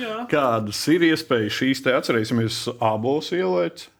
Jā. 0.00 0.24
Kādas 0.31 0.81
ir 0.90 1.05
iespējas 1.11 1.59
šīs 1.61 1.83
te 1.85 1.94
atcerēsimies 1.94 2.64
abos 2.83 3.31
ielēts? 3.37 3.90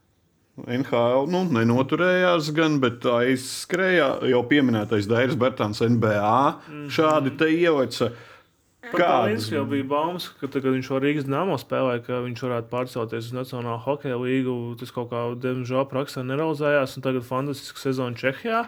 NHL 0.55 1.27
nu, 1.33 1.41
nenoturējās 1.51 2.53
gan, 2.55 2.77
bet 2.83 3.03
aizskrēja 3.11 4.21
jau 4.31 4.43
pieminētais 4.47 5.09
Dairis 5.11 5.39
Bertāns 5.39 5.83
NBA. 5.83 6.37
Šādi 6.95 7.35
te 7.39 7.51
ielēca. 7.51 8.13
Kāds 8.93 9.49
jau 9.49 9.65
bija 9.67 9.87
baumas, 9.89 10.29
ka 10.39 10.47
tad, 10.47 10.61
kad 10.61 10.75
viņš 10.75 10.89
šo 10.91 11.01
Rīgas 11.03 11.27
dāmas 11.27 11.65
spēlēja, 11.65 12.03
ka 12.05 12.21
viņš 12.27 12.43
varētu 12.45 12.71
pārcelties 12.71 13.31
uz 13.31 13.35
Nacionālo 13.35 13.79
hokeja 13.83 14.19
līgu. 14.21 14.55
Tas 14.79 14.93
kaut 14.95 15.09
kā, 15.11 15.25
diemžēl, 15.41 15.87
praksē 15.91 16.23
nerealizējās. 16.29 16.99
un 16.99 17.07
Tagad 17.07 17.27
fantastiska 17.27 17.81
sezona 17.81 18.19
Čehijā. 18.21 18.67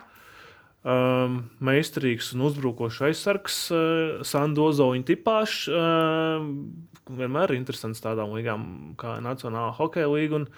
Um, 0.87 1.39
meistarīgs 1.59 2.29
un 2.37 2.45
uzbrukošs 2.47 3.01
aizsargs, 3.09 3.57
uh, 3.75 4.23
Sandozo 4.23 4.93
un 4.95 5.03
Tipāšs. 5.07 5.67
Uh, 5.73 6.51
vienmēr 7.11 7.55
ir 7.55 7.61
interesants 7.61 8.03
tādām 8.05 8.35
līgām 8.37 8.95
kā 9.01 9.17
Nacionālā 9.25 9.73
hokeja 9.79 10.11
līga. 10.13 10.43
Un, 10.43 10.51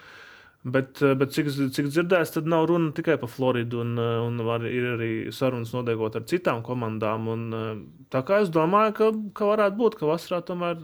Bet, 0.64 0.98
eh, 1.02 1.14
bet 1.14 1.30
cik, 1.32 1.48
cik 1.72 1.86
dzirdēts, 1.86 2.32
tad 2.34 2.48
nav 2.50 2.66
runa 2.68 2.90
tikai 2.92 3.16
par 3.20 3.30
Floridu. 3.30 3.80
Un, 3.84 3.98
eh, 3.98 4.18
un 4.26 4.38
var, 4.44 4.64
ir 4.66 4.96
arī 4.96 5.10
sarunas 5.32 5.72
nodiegot 5.72 6.16
ar 6.16 6.22
citām 6.22 6.64
komandām. 6.66 7.28
Un, 7.28 7.54
eh, 7.54 7.76
tā 8.10 8.24
kā 8.26 8.42
es 8.42 8.50
domāju, 8.50 8.94
ka, 8.94 9.12
ka 9.34 9.44
varētu 9.44 9.78
būt, 9.78 9.98
ka 9.98 10.06
vasarā 10.06 10.42
tomēr 10.44 10.76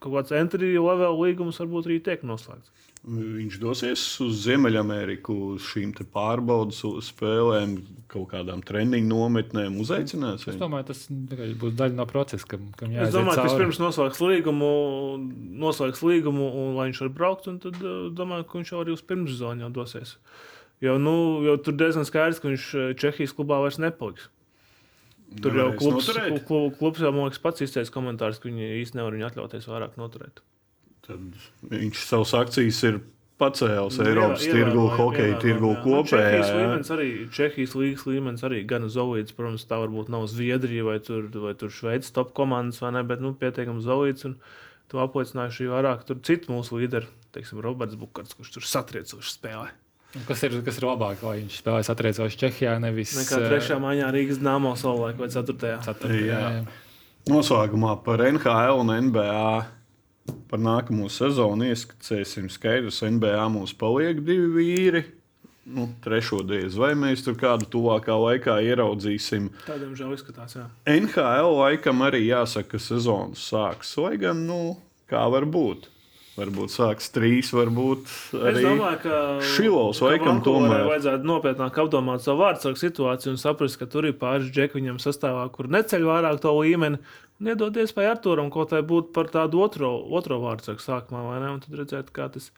kaut 0.00 0.12
kāds 0.12 0.32
entry 0.32 0.74
level 0.74 1.16
līgums 1.16 1.60
varbūt 1.62 1.86
arī 1.86 2.02
tiek 2.02 2.22
noslēgts. 2.22 2.70
Viņš 3.00 3.54
dosies 3.62 4.00
uz 4.20 4.42
Ziemeļameriku, 4.44 5.32
uz 5.54 5.64
šīm 5.70 5.94
te 5.96 6.04
pārbaudas 6.04 6.82
spēlēm, 7.06 7.78
kaut 8.12 8.26
kādām 8.34 8.60
treniņu 8.66 9.08
nometnēm, 9.08 9.78
uzaicinās. 9.80 10.42
Es 10.44 10.50
viņu? 10.50 10.60
domāju, 10.60 10.86
tas 10.90 11.06
tikai 11.08 11.46
būs 11.62 11.78
daļa 11.78 11.96
no 11.96 12.04
procesa, 12.10 12.44
kam, 12.50 12.66
kam 12.76 12.92
Es 12.92 12.98
jāiziet 12.98 13.16
domāju, 13.16 13.38
ka 13.38 13.40
cauri. 13.40 13.48
vispirms 13.54 13.80
noslēgs 13.80 14.20
līgumu, 14.20 14.68
noslēgs 15.64 16.04
līgumu, 16.04 16.50
un 16.60 16.76
lai 16.76 16.90
viņš 16.90 17.00
var 17.06 17.12
braukt, 17.22 17.48
un 17.48 17.56
tad 17.62 17.80
eh, 17.80 17.96
domāju, 18.20 18.44
ka 18.50 18.60
viņš 18.60 18.74
jau 18.74 18.82
arī 18.84 18.92
uz 18.98 19.06
pirmszonu 19.08 19.64
jau 19.64 19.72
dosies. 19.80 20.14
Jo, 20.84 20.98
nu, 21.00 21.16
jo 21.48 21.56
tur 21.64 21.80
diezgan 21.80 22.04
skaidrs, 22.08 22.42
ka 22.44 22.52
viņš 22.52 22.68
eh, 22.76 22.92
Čehijas 23.00 23.32
klubā 23.36 23.62
vairs 23.64 23.80
nepaliks. 23.80 24.28
Tur 25.40 25.56
jau 25.56 25.70
klubs, 25.78 26.12
klubs, 26.12 26.76
klubs 26.76 27.00
jau 27.00 27.14
man 27.16 27.30
liekas, 27.30 27.40
pats 27.40 27.64
izteica 27.64 27.96
komentārus, 27.96 28.42
ka 28.42 28.50
viņi 28.50 28.74
īstenībā 28.82 29.04
nevar 29.06 29.16
viņu 29.16 29.28
atļauties 29.30 29.68
vairāk 29.72 29.96
noturēt. 29.96 30.44
Tad 31.10 31.74
viņš 31.74 32.04
savus 32.06 32.34
akcijas 32.38 32.80
ir 32.88 33.00
pacēlis 33.40 33.98
Nu, 33.98 34.06
Eiropas 34.06 34.44
ievērojami, 34.44 34.70
tirgu, 34.70 34.86
hokeja 34.96 35.26
ievērojami, 35.32 35.42
tirgu 35.44 35.70
jā. 35.70 35.76
Nu, 35.76 35.84
kopējā. 35.84 36.24
Čehijas 36.30 36.50
jā. 36.50 36.56
līmenis 36.60 36.92
arī, 36.96 37.08
Čehijas 37.36 37.76
līnijas 37.78 38.06
līmenis 38.08 38.46
arī 38.50 38.62
gan 38.68 38.88
Zolīts, 38.92 39.36
protams, 39.36 39.66
tā 39.68 39.80
varbūt 39.80 40.10
nav 40.12 40.26
Zviedrija 40.30 40.86
vai 40.86 40.98
tur, 41.04 41.28
vai 41.44 41.54
tur 41.58 41.72
Šveices 41.74 42.12
top 42.16 42.34
komandas, 42.36 42.80
vai 42.84 42.92
ne, 42.96 43.04
bet 43.06 43.24
nu, 43.24 43.32
pietiekami 43.40 43.84
Zolīts. 43.84 44.28
Un 44.28 44.36
to 44.92 45.00
apliecinājuši 45.04 45.64
arī 45.64 45.70
vairāk 45.72 46.04
tur 46.08 46.20
citu 46.26 46.52
mūsu 46.52 46.80
līderi, 46.80 47.08
teiksim, 47.36 47.62
Roberts 47.64 47.96
Bukārts, 48.00 48.36
kurš 48.36 48.52
tur 48.58 48.66
satriecoši 48.66 49.32
spēlē. 49.38 49.70
Un 50.18 50.24
Kas 50.26 50.40
ir, 50.42 50.56
kas 50.66 50.80
ir 50.80 50.88
labāk, 50.88 51.20
lai 51.22 51.36
viņš 51.38 51.60
spēlēs 51.62 51.90
atriecoši 51.92 52.38
Čehijā, 52.40 52.72
nevis 52.82 53.14
Nekā 53.14 53.36
eh, 53.38 53.44
trešā 53.46 53.76
maiņā 53.78 54.08
Rīgas 54.10 54.40
dāmā 54.42 54.72
savulaik 54.78 55.20
vai 55.22 55.28
ceturtajā. 55.30 55.76
ceturtajā. 55.86 56.24
Jā. 56.26 56.48
Jā. 56.56 56.64
Noslēgumā 57.30 57.94
par 58.02 58.24
NHL 58.26 58.82
un 58.82 58.90
NBA. 59.06 59.52
Par 60.50 60.60
nākamo 60.62 61.08
sezonu 61.12 61.68
ieskicēsim 61.70 62.50
skaidrs. 62.52 63.02
NBA 63.06 63.48
mums 63.52 63.74
paliek 63.76 64.20
divi 64.24 64.50
vīri. 64.56 65.04
nu, 65.70 65.86
trešo 66.02 66.40
diez. 66.46 66.74
Vai 66.78 66.92
mēs 66.98 67.22
tur 67.24 67.36
kādu 67.38 67.68
tuvākā 67.70 68.16
laikā 68.18 68.56
ieraudzīsim? 68.66 69.50
Tādiem 69.66 69.94
žēl 69.98 70.16
izskatās. 70.16 70.56
Jā. 70.58 70.66
NHL 70.88 71.54
laikam 71.60 72.02
arī 72.06 72.24
jāsaka, 72.26 72.74
ka 72.74 72.82
sezonas 72.82 73.44
sāks. 73.52 73.94
Vai 74.00 74.16
gan, 74.20 74.42
nu, 74.48 74.76
kā 75.10 75.22
var 75.30 75.46
būt? 75.46 75.90
Varbūt 76.40 76.72
sāks 76.72 77.10
trīs, 77.12 77.50
varbūt 77.52 78.08
arī 78.32 78.62
Šilovs 78.64 80.00
ka 80.00 80.06
laikam 80.06 80.38
Vankūverai 80.38 80.44
tomēr. 80.46 80.84
vajadzētu 80.88 81.28
nopietnāk 81.28 81.80
apdomāt 81.82 82.24
savu 82.24 82.44
vārdsargu 82.46 82.80
situāciju 82.80 83.34
un 83.34 83.40
saprast, 83.42 83.76
ka 83.80 83.88
tur 83.90 84.08
ir 84.08 84.16
pāris 84.20 84.48
džeki 84.48 84.78
viņam 84.78 85.00
sastāvā, 85.02 85.42
kur 85.52 85.68
neceļ 85.72 86.06
vairāk 86.08 86.40
to 86.40 86.54
līmeni. 86.56 87.00
Un 87.40 87.50
iedod 87.52 87.76
iespēju 87.82 88.12
Arturam 88.14 88.48
kaut 88.52 88.72
kā 88.72 88.80
būt 88.84 89.12
par 89.16 89.28
tādu 89.32 89.60
otro, 89.64 89.92
otro 90.16 90.40
vārdsargu 90.42 90.84
sākumā, 90.84 91.26
vai 91.28 91.40
ne? 91.44 91.52
Un 91.56 91.60
tad 91.64 91.76
redzēt, 91.82 92.12
kā 92.16 92.30
tas, 92.32 92.50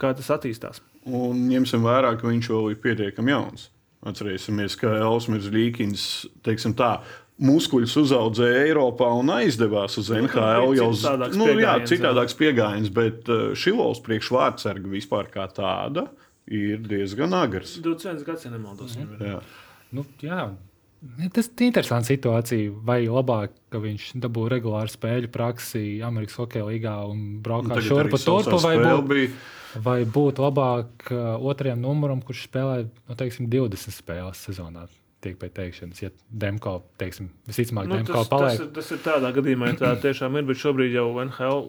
kā 0.00 0.12
tas 0.16 0.32
attīstās. 0.36 0.82
Un 1.04 1.46
ņemsim 1.48 1.84
vērā, 1.84 2.14
ka 2.20 2.28
viņš 2.28 2.50
vēl 2.52 2.72
ir 2.74 2.80
pietiekami 2.84 3.34
jauns. 3.34 3.70
Atcerēsimies, 4.04 4.76
ka 4.76 4.90
Elsmers 5.00 5.48
Līkins, 5.52 6.26
teiksim 6.44 6.74
tā, 6.76 6.98
muskuļus 7.42 7.96
uzaudzēja 7.98 8.60
Eiropā 8.68 9.08
un 9.18 9.32
aizdevās 9.34 9.96
uz 9.98 10.10
Nu, 10.10 10.20
NHL. 10.22 10.68
bija 10.70 10.82
Jau 10.82 10.90
uz- 10.92 11.00
citādāks 11.02 11.36
nu, 11.40 11.46
jā, 11.58 11.72
citādāks 11.90 12.36
pieejams, 12.38 12.92
bet 12.94 13.28
uh, 13.28 13.54
Šilovs 13.58 14.00
priekšvārdsarga 14.06 14.86
vispār 14.92 15.26
kā 15.34 15.48
tāda 15.50 16.06
ir 16.46 16.78
diezgan 16.78 17.34
agrs. 17.34 17.78
21 17.82 18.22
gads, 18.24 18.44
ja 18.46 18.50
nemaldos. 18.54 18.94
Viņam 18.94 19.16
ir. 19.18 19.26
Jā. 19.32 19.40
Nu, 19.92 20.04
jā. 20.22 20.44
Tas 21.34 21.50
ir 21.52 21.66
interesants 21.66 22.08
situācija. 22.08 22.70
Vai 22.86 23.02
labāk, 23.04 23.50
ka 23.68 23.76
viņš 23.82 24.14
dabū 24.24 24.46
regulāru 24.48 24.88
spēļu 24.88 25.28
praksi 25.34 25.82
Amerikas 26.06 26.38
Hokeja 26.40 26.64
līgā 26.64 26.94
un 27.10 27.40
braukā 27.44 27.74
tagad 27.74 27.84
šurp 27.90 28.06
arī 28.06 28.14
pa 28.14 28.20
turpu, 28.22 28.60
vai 28.64 28.76
būtu 28.80 29.08
bija. 29.10 29.30
vai 29.84 29.98
būt 30.04 30.40
labāk 30.40 31.10
uh, 31.12 31.34
otrajam 31.44 31.82
numuram, 31.84 32.22
kurš 32.24 32.46
spēlē 32.48 32.78
nu, 32.86 33.16
teiksim, 33.20 33.50
20 33.52 33.92
spēles 33.98 34.40
sezonā? 34.48 34.86
Tiek 35.24 35.38
pie 35.40 35.48
teikšanas, 35.56 36.02
ja 36.04 36.10
Demko, 36.28 36.74
teiksim, 37.00 37.30
visticamāk, 37.48 37.86
Nu, 37.88 37.96
Demko 37.96 38.12
tas, 38.12 38.28
tas, 38.28 38.30
paliek. 38.34 38.60
ir, 38.60 38.66
tas 38.76 38.90
ir 38.92 38.98
tādā 39.06 39.30
gadījumā, 39.32 39.70
ja 39.72 39.76
tā 39.80 39.92
tiešām 40.02 40.36
ir. 40.36 40.44
Bet 40.50 40.58
šobrīd 40.60 40.92
jau 40.92 41.06
NHL 41.22 41.62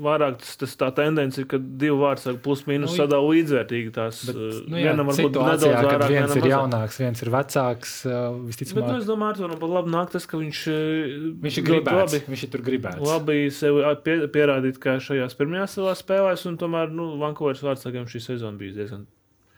vairāk 0.00 0.36
tas, 0.40 0.52
tas 0.62 0.76
tā 0.80 0.88
tendence 0.96 1.42
ir, 1.42 1.48
ka 1.50 1.58
divi 1.58 1.96
vārdsargi 1.98 2.38
plus 2.44 2.62
mīnus 2.70 2.94
Nu, 2.94 3.00
sadala 3.02 3.26
līdzvērtīgi. 3.34 3.90
Tās 3.98 4.20
Bet, 4.30 4.38
uh, 4.38 4.60
nu, 4.70 4.78
jā, 4.78 4.92
vienam 4.94 5.10
varbūt 5.10 5.34
nedaudz 5.40 5.66
vairāk, 5.66 6.06
viens 6.14 6.36
ir 6.36 6.40
mazāk. 6.44 6.48
jaunāks, 6.54 7.00
viens 7.02 7.24
ir 7.26 7.32
vecāks, 7.34 7.96
uh, 8.06 8.14
Bet, 8.14 8.38
nu, 8.38 8.46
visticamāk, 8.52 8.90
es 9.02 9.08
domāju, 9.10 9.34
ka 9.34 9.42
tur 9.50 9.60
pat 9.66 9.74
labi 9.74 9.94
nāk 9.96 10.14
tas, 10.14 10.28
ka 10.30 10.40
viņš, 10.40 10.62
uh, 10.70 11.28
viņš 11.44 11.60
ir 11.60 11.68
gribēts. 11.68 12.00
Labi, 12.00 12.22
Viņš 12.30 12.46
ir 12.46 12.52
tur 12.54 12.64
gribēts. 12.70 13.02
labi 13.10 13.38
sev 13.50 13.80
pie, 14.06 14.16
pierādīt, 14.38 14.78
kā 14.80 14.96
šajās 15.02 15.34
pirmajās 15.36 15.74
savās 15.76 16.00
spēlēs, 16.06 16.46
un 16.48 16.56
tomēr 16.62 16.94
nu, 16.94 17.10
Vankūveras 17.20 17.66
vārdsargiem 17.66 18.06
šī 18.08 18.22
sezona 18.30 18.56
bija 18.60 18.78
diezgan 18.80 19.04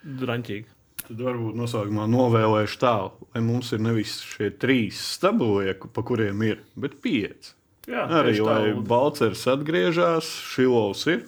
draņķīga. 0.03 0.78
Tad 1.09 1.18
varbūt 1.18 1.57
noslēgumā 1.59 2.05
novēlēšu 2.11 2.78
tā, 2.78 2.92
lai 3.34 3.40
mums 3.42 3.72
ir 3.74 3.80
nevis 3.82 4.20
šie 4.22 4.50
trīs 4.62 5.00
stabilie, 5.16 5.74
pa 5.92 6.03
kuriem 6.07 6.42
ir, 6.46 6.61
bet 6.78 7.00
pieci. 7.03 7.55
Jā, 7.90 8.05
Arī 8.20 8.36
lai. 8.38 8.72
Balčers 8.86 9.42
atgriežas, 9.50 10.28
Šilovs 10.53 11.07
ir. 11.11 11.24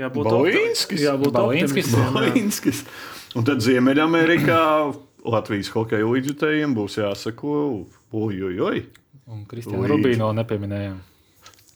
Jābūt 0.00 0.24
Balinskis? 0.30 0.96
opti- 0.96 1.04
Jābūt 1.04 1.32
Balinskis? 1.36 1.90
optimistiem, 1.92 2.00
jā. 2.00 2.12
Balinskis. 2.16 2.84
Un 3.36 3.44
tad 3.44 3.60
Ziemeļamerikā 3.60 4.62
Latvijas 5.28 5.68
hokeja 5.74 6.06
līdzjutējiem 6.08 6.72
būs 6.74 6.96
jāsako, 7.02 7.84
ojoj, 8.16 8.86
Un 9.30 9.44
Kristiānu 9.46 9.84
Līdzi. 9.84 9.92
Rubīno 9.92 10.32
nepieminējām. 10.34 10.96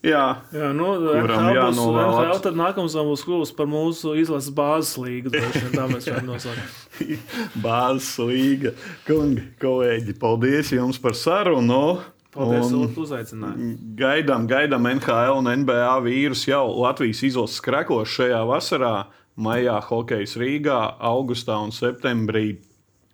Jā, 0.05 0.25
Jā, 0.53 0.71
nu, 0.77 0.89
NHL 1.11 2.41
tad 2.43 2.57
nākamais 2.59 2.95
būs 3.09 3.23
kļuvis 3.25 3.53
par 3.57 3.69
mūsu 3.69 4.15
izlases 4.21 4.53
bāzes 4.55 4.95
līgu. 5.01 5.33
vien 5.33 5.71
Tā 5.73 5.87
mēs 5.91 6.09
varam 6.11 6.29
nosaukt. 6.29 6.99
bāzes 7.65 8.11
līga. 8.21 8.75
Kungi, 9.07 9.47
kolēģi, 9.61 10.17
paldies 10.21 10.73
jums 10.75 11.01
par 11.01 11.17
sarunu. 11.17 11.99
Paldies, 12.35 12.71
uzaicinājāt. 12.99 13.83
Gaidām, 13.95 14.45
gaidām 14.51 14.87
NHL 14.97 15.39
un 15.39 15.51
NBA 15.61 15.93
vīrus 16.03 16.43
jau 16.49 16.65
Latvijas 16.81 17.23
izlases 17.23 17.63
krekos 17.63 18.11
šajā 18.11 18.41
vasarā, 18.49 18.95
maijā 19.39 19.77
hokejas 19.87 20.35
Rīgā, 20.39 20.79
augustā 20.99 21.55
un 21.63 21.71
septembrī 21.75 22.57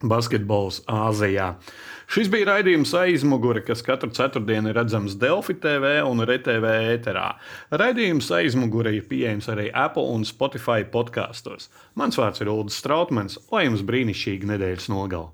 basketbols 0.02 0.82
Āzijā. 0.90 1.54
Šis 2.12 2.28
bija 2.28 2.50
raidījums 2.50 2.92
aizmugure, 3.00 3.62
kas 3.64 3.80
katru 3.88 4.10
ceturtdienu 4.12 4.74
ir 4.74 4.76
redzams 4.76 5.14
Delfi 5.16 5.56
TV 5.64 5.94
un 6.04 6.20
RTV 6.26 6.74
ēterā. 6.98 7.30
Raidījums 7.72 8.28
aizmugure 8.36 8.92
ir 8.98 9.08
pieejams 9.08 9.48
arī 9.54 9.70
Apple 9.72 10.12
un 10.12 10.28
Spotify 10.28 10.84
podkastos. 10.84 11.70
Mans 11.96 12.20
vārds 12.20 12.44
ir 12.44 12.52
Ulrichs 12.52 12.84
Strautmans, 12.84 13.40
lai 13.54 13.70
jums 13.70 13.88
brīnišķīga 13.88 14.58
nedēļas 14.58 14.92
nogala! 14.92 15.32